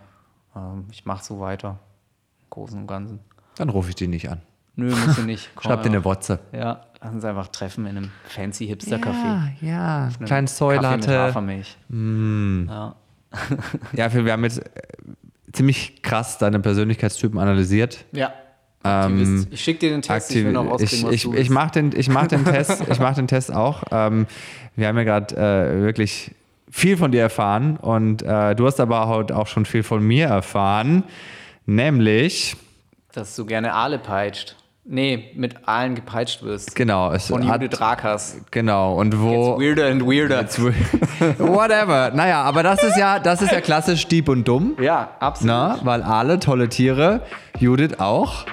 [0.54, 1.78] Ähm, ich mache so weiter.
[2.42, 3.20] Im Großen und Ganzen.
[3.57, 4.40] Dann rufe ich dich nicht an.
[4.76, 5.50] Nö, musst du nicht.
[5.55, 6.05] Komm Schreib dir eine.
[6.05, 6.52] WhatsApp.
[6.52, 9.52] Ja, lass uns einfach treffen in einem fancy Hipster-Café.
[9.61, 10.11] ja.
[10.18, 11.18] Einem Kleinen Soy Kaffee mit Latte.
[11.20, 11.76] Hafermilch.
[12.68, 12.96] Ja.
[13.92, 14.70] Ja, Phil, wir haben jetzt äh,
[15.52, 18.05] ziemlich krass deine Persönlichkeitstypen analysiert.
[18.12, 18.32] ja.
[18.86, 19.48] Aktivist.
[19.50, 22.11] ich schicke dir den Test, ich will noch ich, rauskriegen, ich, ich mache den, ich
[22.11, 23.82] mach den Test, ich den Test auch.
[23.90, 24.26] Ähm,
[24.76, 26.32] wir haben ja gerade äh, wirklich
[26.70, 30.26] viel von dir erfahren und äh, du hast aber heute auch schon viel von mir
[30.26, 31.05] erfahren,
[31.64, 32.59] nämlich
[33.14, 34.56] Dass du gerne Aale peitscht.
[34.86, 36.74] Nee, mit Aalen gepeitscht wirst.
[36.76, 38.36] genau es Von hat, Judith Rakers.
[38.50, 40.44] genau und wo Weirder and weirder.
[41.38, 42.10] whatever.
[42.14, 45.48] Naja, aber das ist ja das ist ja klassisch Dieb und Dumm, Ja, absolut.
[45.54, 47.22] na, weil alle tolle Tiere,
[47.58, 48.44] Judith auch.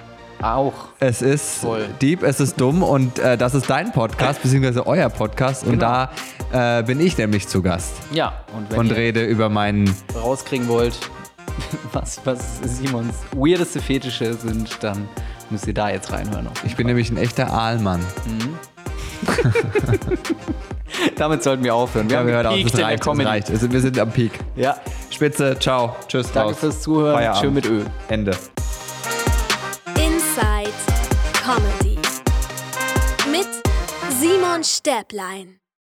[0.42, 0.74] Auch.
[1.00, 1.88] Es ist Voll.
[2.02, 6.08] deep, es ist dumm und äh, das ist dein Podcast, beziehungsweise euer Podcast und Genau.
[6.52, 9.94] da äh, bin ich nämlich zu Gast Ja, und und rede über meinen.
[10.16, 10.98] rauskriegen wollt,
[11.94, 15.08] was, was Simons weirdeste Fetische sind, dann
[15.50, 16.48] müsst ihr da jetzt reinhören.
[16.66, 18.02] Ich bin nämlich ein echter Aalmann.
[19.26, 19.54] Fall.
[21.16, 22.10] Damit sollten wir aufhören.
[22.10, 23.30] Wir Ja, haben wir hören auf, gepiekt das in der reicht, Comedy.
[23.30, 23.50] reicht.
[23.52, 24.32] Also, wir sind am Peak.
[24.56, 24.78] Ja,
[25.10, 26.60] Spitze, ciao, tschüss, danke raus.
[26.60, 27.16] fürs Zuhören.
[27.16, 27.42] Feierabend.
[27.42, 27.86] Schön mit Öl.
[28.10, 28.32] Ende.
[29.98, 30.74] Inside
[31.44, 31.98] Comedy
[33.32, 33.48] mit
[34.20, 35.61] Simon Stäblein.